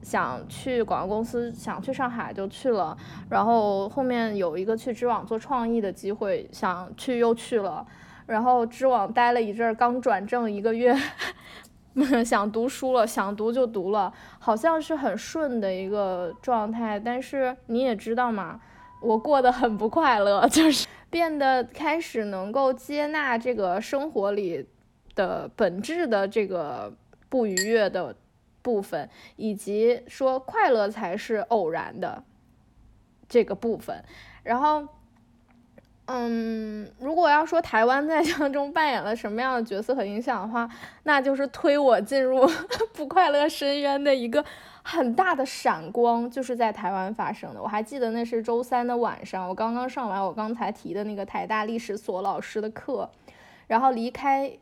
[0.00, 2.96] 想去广告公司，想去上海就去了。
[3.28, 7.84] 然后后面有一个去知网做创意的机会，想去又去了。
[8.26, 10.96] 然后知网待了一阵儿，刚转正一个月。
[12.24, 16.98] 想读书了，想读就读了，好像是很顺的一个状态。
[16.98, 18.60] 但是你也知道嘛，
[19.00, 24.66] 我过得很不快乐， 就是变得开始能够接纳这个生活里
[25.14, 26.92] 的本质的这个
[27.28, 28.16] 不愉悦的
[28.60, 32.24] 部分，以及说快乐才是偶然的
[33.28, 34.02] 这个部分，
[34.42, 34.88] 然后。
[36.06, 40.68] 嗯，如果要说台湾在当中扮演了什么样的角色和影响的话，
[41.04, 42.46] 那就是推我进入
[42.92, 44.44] 不快乐深渊的一个
[44.82, 47.62] 很大的闪光，就是在台湾发生的。
[47.62, 53.08] 我还记得那是周三的晚上，我刚刚上完我刚才提的那个台大历史所老师的课，
[53.66, 54.52] 然后离开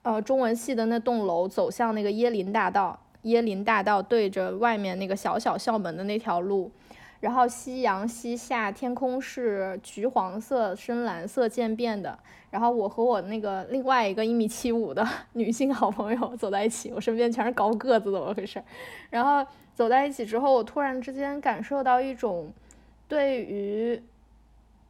[0.00, 6.72] 呃中文系的那栋楼，走向那个椰林大道，椰林大道对着外面那个小小校门的那条路。
[7.20, 12.18] 然后夕阳西下，天空是橘黄色、深蓝色渐变的。
[12.50, 18.62] 然后我和我那个另外一个一米七五的 女性好朋友走在一起，我身边全是高个子，怎么回事？
[19.10, 22.52] 然后走在一起之后，我突然之间感受到一种，
[23.06, 24.02] 对于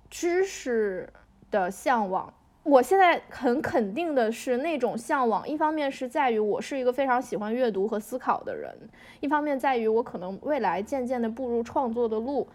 [0.08, 1.12] 知识
[1.50, 2.32] 的向往。
[2.70, 8.72] 我现在很肯定的是，那种向往，一方面是在于我是一个非常喜欢阅读和思考的人，
[9.18, 12.46] 一方面在于我可能未来渐渐的步入创作的路，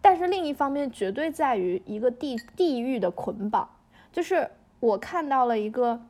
[0.00, 3.68] 但是另一方面绝对在于一个地地域的捆绑，
[4.10, 4.48] 就是
[4.80, 6.00] 我看到了一个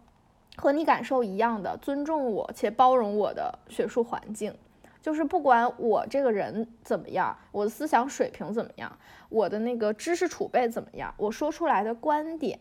[0.54, 4.54] 和你感受一样的尊重我且包容我的学术环境，
[5.02, 8.96] 就是不管我这个人怎么样，我的思想水平怎么样，
[9.28, 12.56] 我的那个知识储备怎么样，我说出来的观点。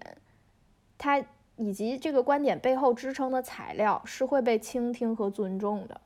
[1.00, 1.20] 他
[1.56, 6.00] 以及这个观点背后支撑的材料是会被倾听和尊重的，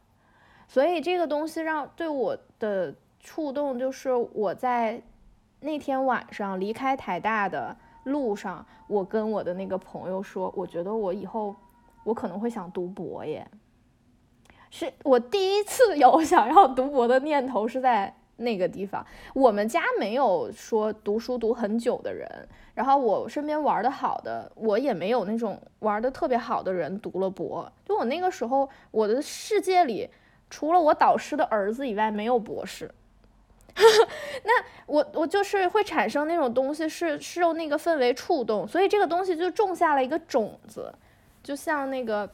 [0.68, 5.02] 所以这个东西让对我的触动就是我在
[5.60, 11.56] 那天晚上离开台大的路上，我跟我的那个朋友说，我觉得我以后
[12.04, 13.46] 我可能会想读博耶，
[14.70, 18.16] 是我第一次有想要读博的念头是在。
[18.44, 22.28] 那个地方，我们家没有说读书读很久的人，
[22.76, 27.72] 然后我身边玩的好的，我也没有那种玩的特别好的人读了博。
[27.86, 30.10] 就我那个时候，我的世界里
[30.50, 32.90] 除了我导师的儿子以外，没有博士。
[33.76, 40.94] 那我我就是会产生那种东西，是是受那个氛围触动，所以这个东西就种下了一个种子，
[41.42, 42.30] 就像那个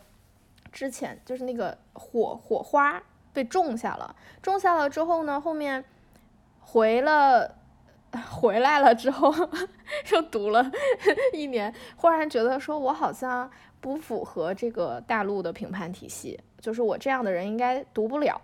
[0.72, 3.02] 之前就是那个火火花。
[3.32, 5.86] 被种下了，种下了之后呢，后面
[6.72, 7.56] 回了
[8.30, 9.34] 回来了之后，
[10.14, 10.72] 又读了
[11.34, 13.50] 一年，忽然觉得说我好像
[13.82, 18.40] 不符合这个大陆的评判体系，就是我这样的人应该读不了，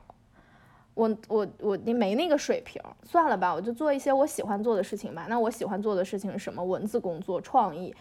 [0.96, 5.28] 我我我你没那个水平，算了吧，我就做一些我喜欢做的事情吧。
[5.30, 6.64] 那我喜欢做的事情是什么？
[6.64, 7.94] 文字工作、创意，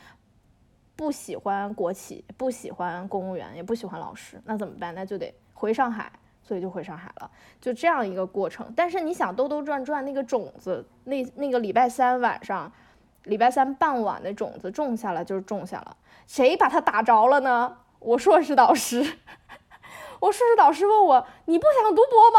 [0.97, 4.95] 不喜欢国企，不喜欢公务员，也不喜欢老师，那怎么办？
[4.95, 6.11] 那就得回上海。
[6.47, 8.71] 所以就回上海了，就这样一个过程。
[8.77, 12.71] 但是你想兜兜转转，那个种子，那那个礼拜三晚上，
[13.25, 15.97] 礼拜三傍晚的种子种下了，就是种下了。
[16.27, 17.79] 谁把它打着了呢？
[17.99, 19.01] 我硕士导师，
[20.21, 22.39] 我硕士导师问我，你不想读博吗？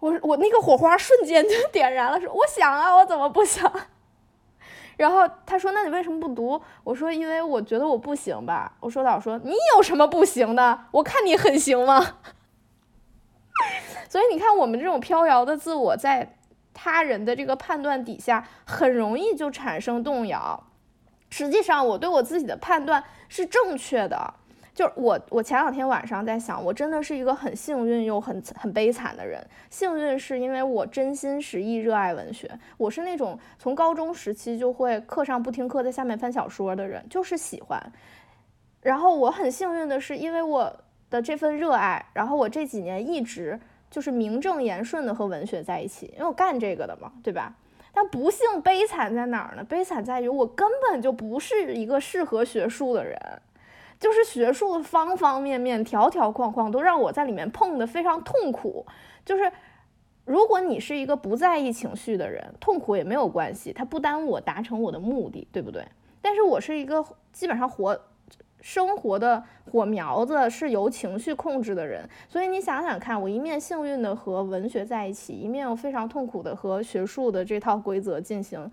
[0.00, 3.72] 我我那个火花瞬间就点燃了，说我想啊，我怎么不想？
[4.98, 6.60] 然后他说，那你为什么不读？
[6.84, 8.70] 我说，因为我觉得我不行吧。
[8.80, 10.78] 我说导说，你有什么不行的？
[10.90, 12.16] 我看你很行吗？
[14.10, 16.34] 所以你看，我们这种飘摇的自我，在
[16.74, 20.60] 他人的这个判断底下，很容易就产生动摇。
[21.30, 24.34] 实际上，我对我自己的判断是正确的。
[24.74, 29.40] 就是我，我前两天晚上在想，我真的是一个很幸运又很很悲惨的人。
[29.70, 37.80] 幸运是因为我真心实意热爱文学，我是那种从高中时期就会课上不听课，在下面翻小说的人，就是喜欢。
[38.82, 40.76] 然后我很幸运的是，因为我。
[41.10, 43.58] 的这份热爱，然后我这几年一直
[43.90, 47.52] 就是名正言顺的和文学在一起，因为我干这个的嘛，对吧？
[47.92, 49.64] 但不幸悲惨在哪儿呢？
[49.64, 53.18] 悲惨在于我根本就不是一个适合学术的人，
[53.98, 58.86] 就是学术的方方面面、条条框框都让我在里面碰的非常痛苦。
[59.24, 59.50] 就是
[60.24, 65.84] 如果你是一个不在意情绪的人，痛苦也没有关系，它不耽误我达成我的目的，对不对？
[66.22, 68.00] 但是我是一个基本上活。
[68.60, 78.70] 生活的火苗子是由情绪控制的人，所以你想想看，我一面幸运的和文学在一起，一面又非常痛苦的和学术的这套规则进行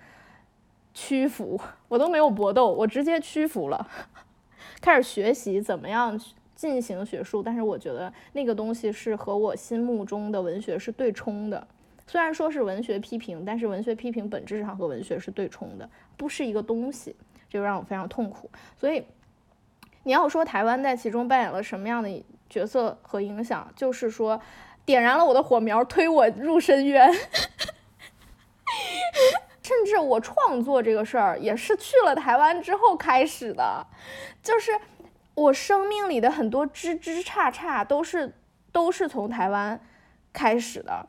[0.94, 1.60] 屈服。
[1.88, 3.88] 我都没有搏斗，我直接屈服了，
[4.82, 6.20] 开始学习怎么样
[6.54, 7.42] 进行学术。
[7.42, 11.66] 但是我觉得那个东西是和我心目中的文学是对冲的，
[12.06, 17.16] 虽然说是文学批评，但是文学批评本质上和文学是对冲的，不是一个东西，
[17.50, 18.50] 这就让我非常痛苦。
[18.76, 19.02] 所以。
[20.08, 24.42] 你要说台湾在其中扮演了什么样的角色和影响，就是说，
[24.86, 27.12] 点燃了我的火苗，推我入深渊。
[29.62, 33.86] 甚至我创作这个事儿也是去了台湾之后开始的，
[34.42, 34.72] 就是
[35.36, 38.34] 我生命里的很多枝枝杈杈都是
[38.72, 39.78] 都是从台湾
[40.32, 41.06] 开始的。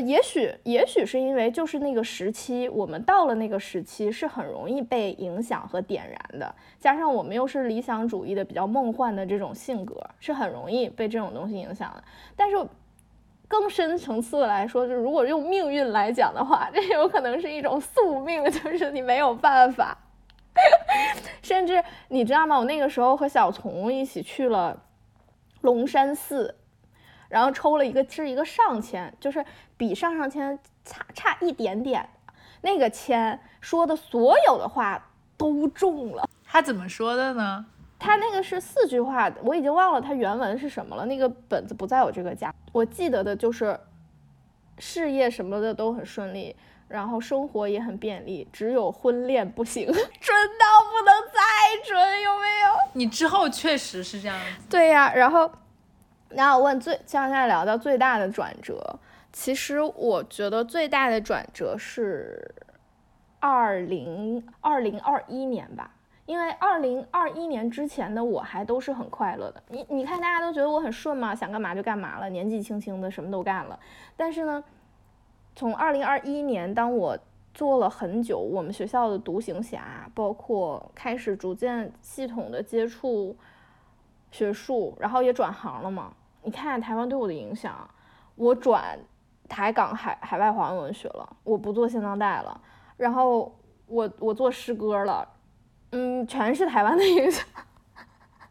[0.00, 12.02] 也许，也许是因为就是那个时期，我们到了那个时期是很容易被影响和点燃的，加上我们又是理想主义的、比较梦幻的这种性格，是很容易被这种东西影响的。
[12.36, 12.56] 但是，
[13.46, 19.96] 更深层次的来说，就如果用命运来讲的话， 这有可能是一种宿命，就是你没有办法。
[21.42, 22.58] 甚至你知道吗？
[22.58, 24.82] 我那个时候和小丛一起去了
[25.60, 26.54] 龙山寺。
[27.28, 29.44] 然后抽了一个是一个上签，就是
[29.76, 32.08] 比上上签差差一点点，
[32.62, 35.02] 那个签说的所有的话
[35.36, 36.28] 都中了。
[36.44, 37.66] 他怎么说的呢？
[37.98, 41.04] 他那个是四句话，我已经忘了他原文是什么了。
[41.04, 43.78] 那个本子不在我这个家，我记得的就是
[44.78, 46.54] 事业什么的都很顺利，
[46.86, 51.40] 然后生活也很便利，只有婚恋不行， 蠢到不能再
[51.84, 52.74] 蠢，有没有？
[52.92, 54.66] 你之后确实是这样子。
[54.70, 55.50] 对呀，然后，
[56.30, 58.98] 那我问最，现在聊到最大的转折，
[59.32, 62.54] 其实我觉得最大的转折是
[63.40, 65.92] 二零二零二一年吧。
[66.26, 73.80] 因为二零二一年之前的我还都是很快乐的，你你看大家都觉得我很顺嘛，想干嘛就干嘛了，年纪轻轻的什么都干了。
[74.14, 74.62] 但是呢，
[75.56, 77.18] 从二零二一年，当我
[77.54, 83.34] 做了很久我们学校的独行侠，包括开始逐渐系统的接触
[84.30, 86.12] 学术，然后也转行了嘛。
[86.42, 87.88] 你看台湾对我的影响，
[88.34, 88.98] 我转
[89.48, 92.60] 台港海海外华文文学了，我不做现当代了，
[92.96, 93.54] 然后
[93.86, 95.28] 我我做诗歌了。
[95.92, 97.42] 嗯，全是台湾的影响，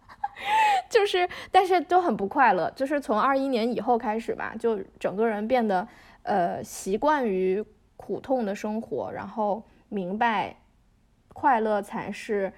[0.89, 2.67] 就是，但是都很不快乐。
[2.71, 5.87] 就是从二一年以后开始吧，就整个人变得，
[6.23, 7.63] 呃，习惯于
[7.95, 10.55] 苦痛的生活，然后明白
[11.31, 12.51] 快乐才是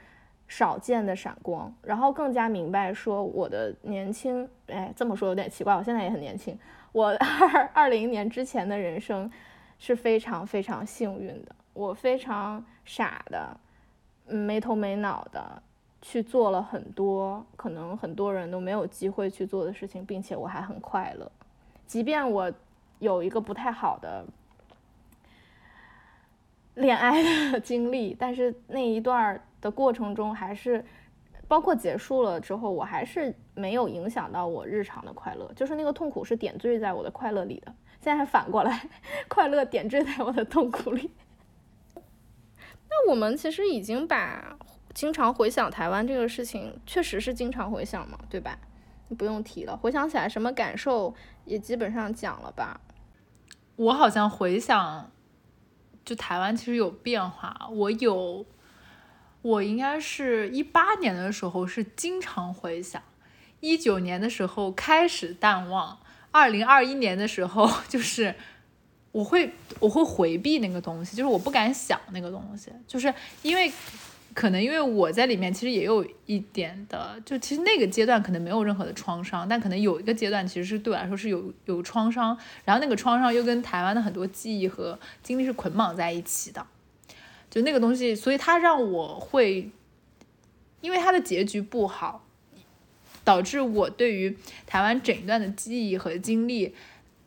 [0.49, 6.59] 少见的闪光，然后更加明白说我的年轻，哎，这么说有点奇怪，我现在也很年轻，
[6.91, 7.15] 我
[7.53, 9.31] 二二零年之前的人生
[9.77, 13.55] 是非常非常幸运的，我非常傻的。
[14.31, 15.59] 没头没脑的
[16.03, 21.31] 去做了很多可能很多人都没有机会去做的事情，并且我还很快乐。
[21.87, 22.53] 即便我
[22.99, 24.23] 有一个不太好的
[26.75, 30.85] 恋爱的 经历，但是那一段的过程中，还是
[31.47, 35.51] 包括结束了之后，我还是没有影响到我日常的快乐。
[35.55, 38.87] 就是那个痛苦是点缀在我的快乐里的，现在反过来，
[39.27, 41.11] 快乐点缀在我的痛苦里。
[42.89, 44.57] 那我们其实已经把
[44.93, 48.57] 经常回想台湾这个事情，确实是经常回想嘛，对吧？
[49.17, 51.15] 不用提了，回想起来什么感受
[51.45, 52.79] 也基本上讲了吧。
[53.75, 55.09] 我好像回想，
[56.05, 57.69] 就台湾其实有变化。
[57.71, 58.45] 我有，
[59.41, 63.01] 我应该是一八年的时候是经常回想，
[63.59, 65.99] 一九年的时候开始淡忘，
[66.31, 68.35] 二零二一年的时候 就是。
[69.11, 73.11] 我会我会回避那个东西，就是我不敢想那个东西，就是
[73.41, 73.69] 因为
[74.35, 86.63] 可能因为我在里面其实也有一点的，就其实那个阶段可能没有任何的创伤，但可能有一个阶段其实是对我来说是有有创伤，然后那个创伤又跟台湾的很多记忆和经历是捆绑在一起的，
[87.49, 89.69] 就那个东西，所以它让我会，
[90.81, 92.23] 因为它的结局不好，
[93.23, 96.75] 导致我对于台湾整一段的记忆和经历。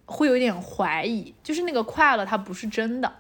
[0.05, 3.11] 会有点怀疑，就是那个快乐它不是真的。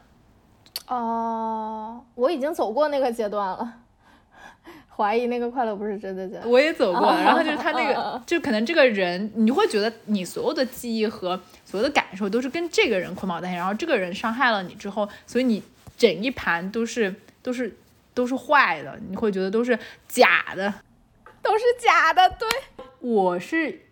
[0.88, 3.72] 哦，我已经走过那个阶段了，
[4.94, 6.42] 怀疑那个快乐不是真的。
[6.44, 15.62] 我也走过，然后就是他那个， 就可能这个人，你会觉得你所有的记忆和所有的感受都是跟这个人捆绑在一起，然后这个人伤害了你之后，所以你
[16.02, 17.14] 整一盘都是
[17.44, 17.78] 都是
[18.12, 20.74] 都是坏的，你会觉得都是假的，
[21.40, 22.28] 都是假的。
[22.30, 22.48] 对，
[22.98, 23.82] 我是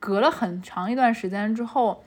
[0.00, 2.02] 隔了很长一段时间之后。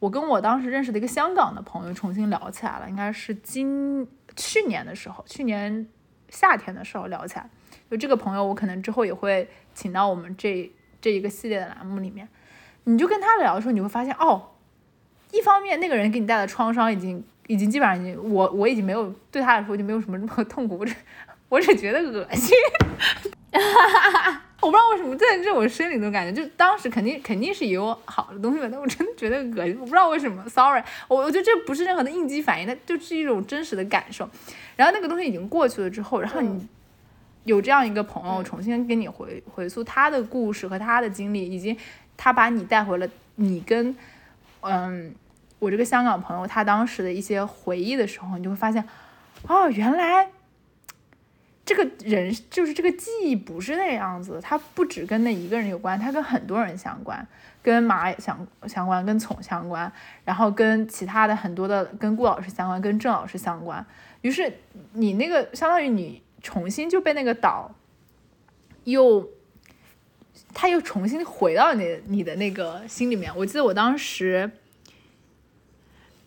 [0.00, 4.06] 我跟我当时认识的一个香港的朋友重新聊起来了，应该是今
[4.36, 5.88] 去年的时候，去年
[6.28, 7.48] 夏天的时候聊起来。
[7.90, 10.70] 就这个朋友，我可能之后也会请到我们这
[11.00, 12.28] 这一个系列的栏目里面。
[12.84, 14.50] 你就跟他聊的时候，你会发现，哦，
[15.32, 20.94] 一方面那个人给你带来的创伤已经已经基本上已经，我我已经没有对他来说就没有什么任何 痛苦，我只
[21.48, 22.56] 我只觉得恶心。
[24.60, 29.76] 我不知道为什么在这种生理的感觉，就当时肯定肯定是有好的东西吧，但我真的觉得恶心。
[29.78, 34.28] 我不知道为什么，sorry，我我觉得这不是任何的应激反应，它就是一种真实的感受。
[34.74, 36.66] 然后那个东西已经过去了之后，然后你
[37.44, 41.78] 有这样一个朋友重新跟你回回溯他的故事和他的经历，以及
[42.16, 43.94] 他把你带回了你跟
[44.62, 45.14] 嗯
[45.58, 48.84] 我这个香港朋友他当时的一些回忆的时候，你就会发现，
[49.46, 50.30] 哦，原来。
[51.64, 57.28] 这个人就是这个记忆不是那样子，他不只跟那一个人有关，他跟很多人相关，
[57.62, 59.92] 跟马相相关，跟宠相关，
[60.24, 63.84] 然后跟其他的很多的跟顾老师相关，跟郑老师相关。
[64.22, 64.50] 于是
[64.94, 67.70] 你那个相当于你重新就被那个岛
[68.84, 69.28] 又，
[70.54, 73.30] 他又重新回到你你的那个心里面。
[73.36, 74.50] 我记得我当时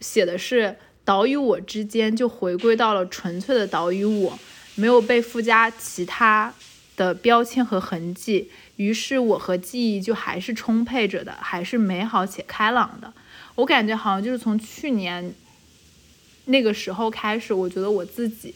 [0.02, 0.76] 写的是
[1.06, 4.38] 岛与我之间就回归到了纯粹的岛与我。
[4.76, 6.52] 没有被附加其他
[6.96, 13.14] 的标签和痕迹，于是我和记忆就还是充沛着的，还是美好且开朗的。
[13.56, 15.34] 我感觉好像就是从去年
[16.46, 18.56] 那个时候开始，我觉得我自己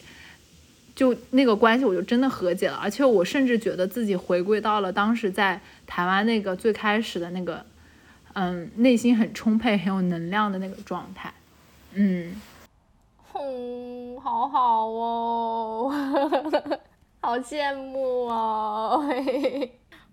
[0.94, 7.64] 就那个关系我就真的和解了，而且我甚至觉得自己回归到了当时在台湾那个最开始的那个
[8.38, 11.32] 嗯，内心很充沛、很有能量的那个状态。
[11.94, 12.38] 嗯，
[13.32, 15.90] 哼，好好哦，
[17.22, 19.02] 好羡慕哦。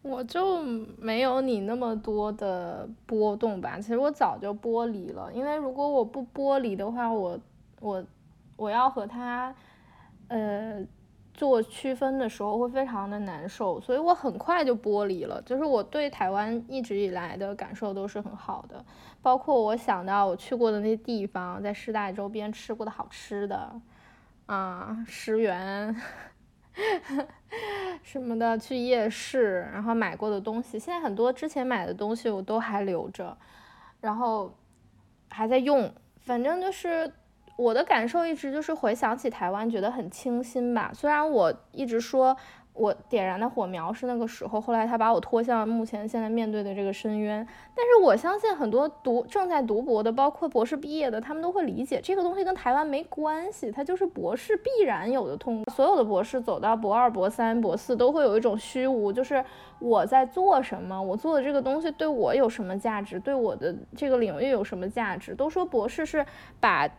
[0.01, 0.61] 我就
[0.97, 3.77] 没有你那么多的波动吧。
[3.77, 7.37] 其实我早就剥离了，因为如果我不剥离的话，我
[7.81, 8.01] 我
[8.55, 9.53] 我要和他
[10.29, 10.81] 呃
[11.33, 15.41] 做区分的时候会非常的难受，所以我很快就剥离了。
[15.41, 18.83] 就是我对台湾一直以来的感受都是很好的，
[19.21, 23.81] 包括我想到我去过的那些地方，在师大周边吃过的好吃的
[24.45, 25.95] 啊，石原。
[28.01, 33.37] 什么的，去夜市，然后买过的东西，现在很多之前买的东西我都还留着，
[34.01, 34.51] 然后
[35.29, 35.93] 还在用。
[36.19, 37.11] 反正就是
[37.55, 40.91] 我的感受一直就是回想起台湾，觉得很清新吧。
[40.93, 42.35] 虽然我一直说。
[42.75, 47.47] 我点燃的火苗是那个时候，后来他把我拖向了目前现在面对的这个深渊。
[47.75, 55.63] 但是我相信很多读正在读博的，包括博士毕业的，他们都会理解这个东西跟台湾没关系，它就是博士必然有的痛。
[55.71, 59.45] 所有的博士走到博二、博三、博四，都会有一种虚无，就是
[59.77, 65.35] 我在做什么，我做的这个东西对我有什么价值，对我的这个领域有什么价值。
[65.35, 66.25] 都说博士是
[66.59, 66.89] 把。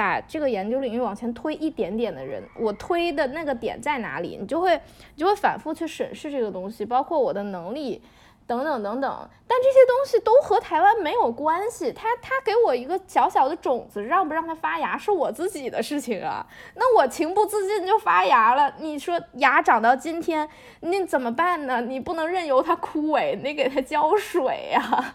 [0.00, 4.38] 把这个研究领域往前推一点点的人，我推的那个点在哪里？
[4.40, 4.74] 你就会，
[5.14, 8.00] 你就会反复去审视这个东西，包括我的能力，
[8.46, 9.28] 等等等等。
[9.46, 11.92] 但这些东西都和台湾没有关系。
[11.92, 16.46] 他他给我一个小小的种子，让不让它发芽是我自己的事情啊。
[16.76, 18.72] 那我情不自禁就发芽了。
[18.78, 20.48] 你说芽长到今天，
[20.80, 21.82] 你怎么办呢？
[21.82, 25.14] 你不能任由它枯萎，你给它浇水呀。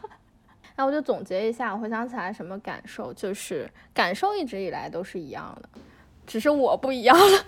[0.77, 5.69] 那我就总结一下，我回想起来什么感受，就是感受一直以来都是一样的，
[6.27, 7.45] 只是我不一样了。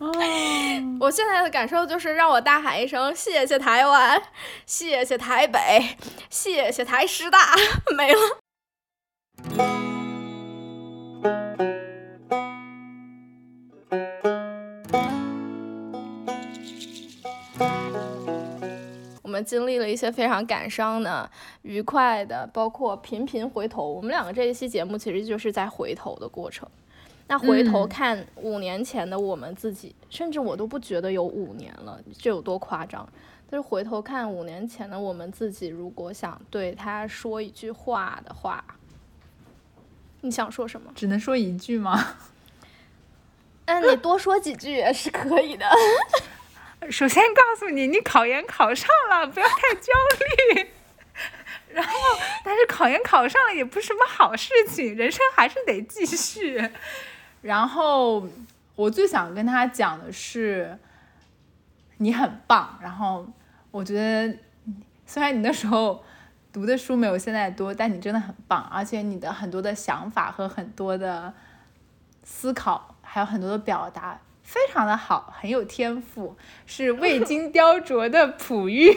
[1.00, 4.22] 我现在的感受就是让我大喊一声谢谢台湾，
[4.64, 5.96] 谢谢台北，
[6.30, 7.54] 谢谢台师大，
[7.96, 9.79] 没了。
[19.42, 21.30] 经历了一些非常感伤的、
[21.62, 23.86] 愉快的，包括频频回头。
[23.86, 26.68] 我们两个这一期节目其实就是在回头的过程。
[27.28, 33.08] 那回头看五年前的我们自己，甚至我都不觉得有五年了，这有多夸张？
[33.48, 38.64] 但是回头看五年前的我们自己，如果想对他说一句话的话，
[40.22, 40.90] 你想说什么？
[40.94, 42.16] 只能说一句吗？
[43.66, 45.66] 那， 你多说几句也是可以的。
[46.88, 49.92] 首先告诉你，你考研考上了，不要太焦
[50.54, 50.70] 虑。
[51.72, 51.92] 然后，
[52.44, 56.70] 但是考研考上了也不是什么好事情，人生还是得继续。
[57.42, 58.26] 然后，
[58.74, 60.78] 我最想跟他讲的是，
[61.98, 62.78] 你很棒。
[62.82, 63.26] 然后，
[63.70, 64.36] 我觉得
[65.06, 66.02] 虽然你那时候
[66.52, 71.32] 读的书没有现在多，但你真的很棒，而且你的很多的想法和很多的
[72.24, 74.18] 思考，还有很多的表达。
[74.50, 76.36] 非常的好，很有天赋，
[76.66, 78.92] 是未经雕琢的璞玉。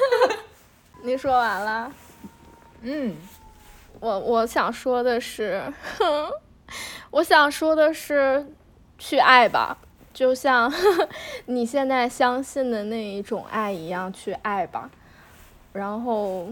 [1.02, 1.90] 你说完了？
[2.82, 3.16] 嗯，
[3.98, 5.72] 我我想说的是，
[7.12, 8.52] 我想说的是，
[8.98, 9.78] 去爱吧，
[10.12, 10.70] 就像
[11.46, 14.90] 你现在相信的那一种爱一样，去爱吧。
[15.72, 16.50] 然后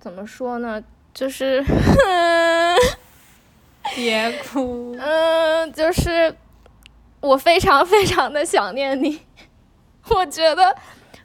[0.00, 0.82] 怎么说呢？
[1.14, 1.64] 就是。
[3.98, 4.96] 别哭。
[4.96, 6.32] 嗯，就是
[7.20, 9.20] 我非常非常的想念你。
[10.10, 10.72] 我觉得，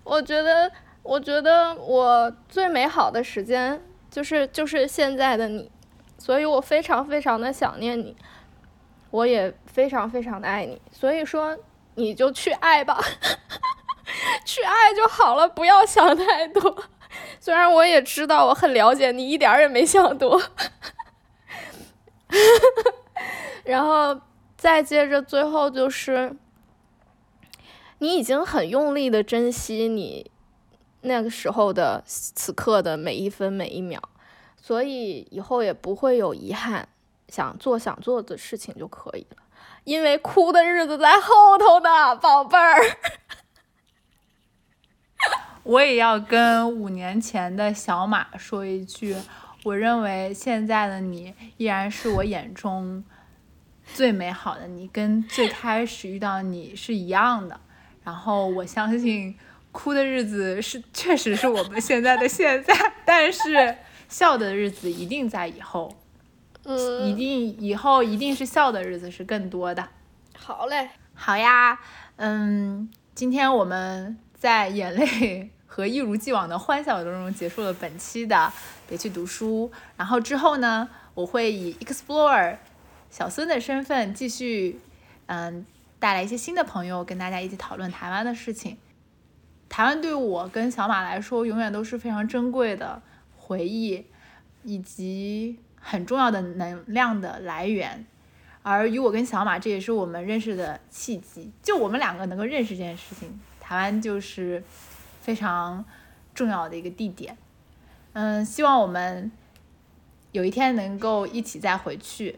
[0.03, 0.71] 我觉得，
[1.03, 3.79] 我觉得我最美好的时间
[4.09, 5.71] 就是就是现在的你，
[6.17, 8.15] 所以我非常非常的想念你。
[9.11, 11.55] 我也非常非常的爱你，所以说
[11.93, 12.99] 你就去爱吧，
[14.43, 16.83] 去爱就好了，不要想太多。
[17.39, 20.41] 虽然我也知道我很了解你，一点儿也没想多。
[23.63, 24.19] 然后
[24.57, 26.35] 再接着，最后就是，
[27.99, 30.31] 你已经很用力的珍惜你
[31.01, 34.01] 那个时候的此刻的每一分每一秒，
[34.55, 36.87] 所以以后也不会有遗憾，
[37.29, 39.37] 想做想做的事情就可以了，
[39.83, 42.81] 因为哭的日子在后头呢，宝贝儿。
[45.63, 49.15] 我也要跟五年前的小马说一句。
[49.63, 53.03] 我认为现在的你依然是我眼中
[53.93, 57.59] 最美好的你，跟最开始遇到你是一样的。
[58.03, 59.33] 然后我相信
[59.71, 62.73] 哭的日子是确实是我们现在的现在，
[63.05, 63.77] 但是
[64.09, 65.95] 笑的日子一定在以后，
[66.65, 69.87] 嗯一定以后一定是笑的日子是更多的。
[70.37, 71.79] 好嘞，好呀，
[72.17, 78.51] 嗯，今天我们在眼泪和一如既往的欢笑当中结束了本期的
[78.87, 79.71] 别去读书。
[79.97, 82.57] 然后之后呢，我会以 explore
[83.09, 84.79] 小孙的身份继续，
[85.27, 85.65] 嗯，
[85.99, 88.77] 带来一些新的朋友跟大家一起讨论台湾的事情。
[89.69, 93.01] 台湾对我跟小马来说，永远都是非常珍贵的
[93.37, 94.05] 回忆，
[94.63, 98.05] 以及很重要的能量的来源。
[98.61, 101.51] 而与我跟小马，这也是我们认识的契机。
[101.61, 104.63] 就我们两个能够认识这件事情，台湾就是
[105.21, 105.83] 非常
[106.33, 107.35] 重要的一个地点。
[108.13, 109.31] 嗯，希望我们
[110.31, 112.37] 有一天能够一起再回去，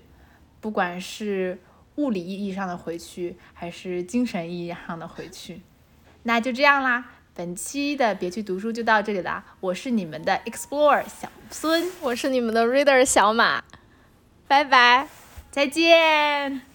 [0.59, 1.59] 不管是
[1.95, 5.61] 物理意义上的回去，还是精神意义上的回去。
[6.23, 9.43] 那就这样啦，本期的别去读书就到这里啦。
[9.59, 13.63] 我是你们的 Explorer 小孙，我是你们的 Reader 小马，
[14.47, 15.07] 拜拜。
[15.51, 16.74] 再见。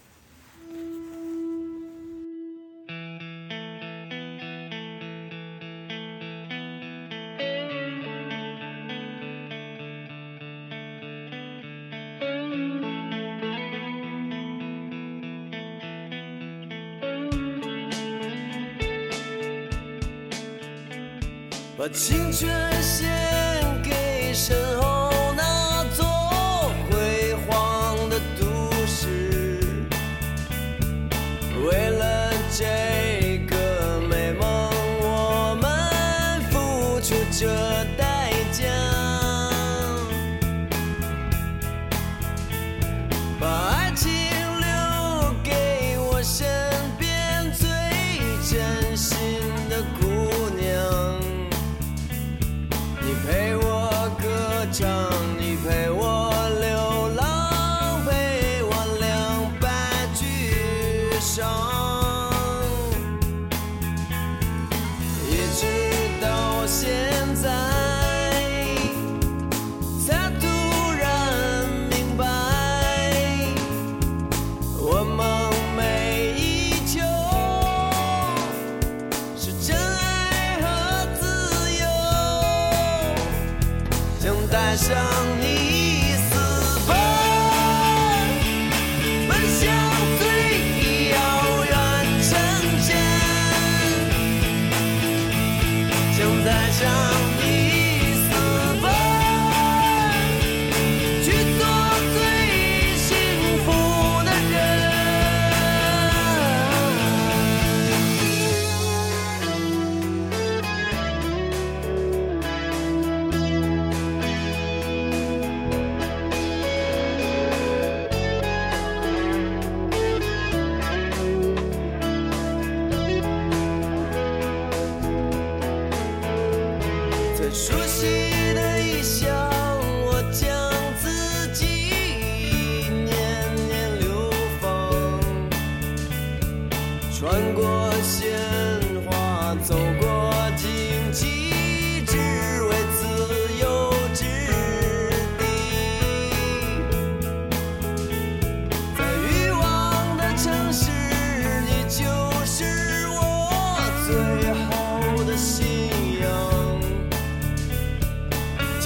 [21.92, 22.48] 青春
[22.80, 23.19] 写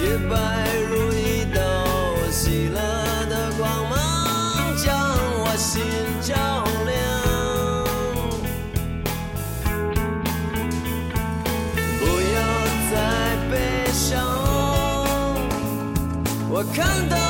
[0.05, 1.61] 洁白如一道
[2.31, 2.79] 喜乐
[3.25, 4.95] 的光芒将
[5.41, 5.83] 我心
[6.21, 6.35] 照
[6.85, 6.93] 亮。
[12.01, 12.05] 不
[12.37, 12.39] 要
[12.91, 12.95] 再
[13.51, 13.53] 悲
[13.93, 14.13] 伤
[16.51, 17.24] 我看到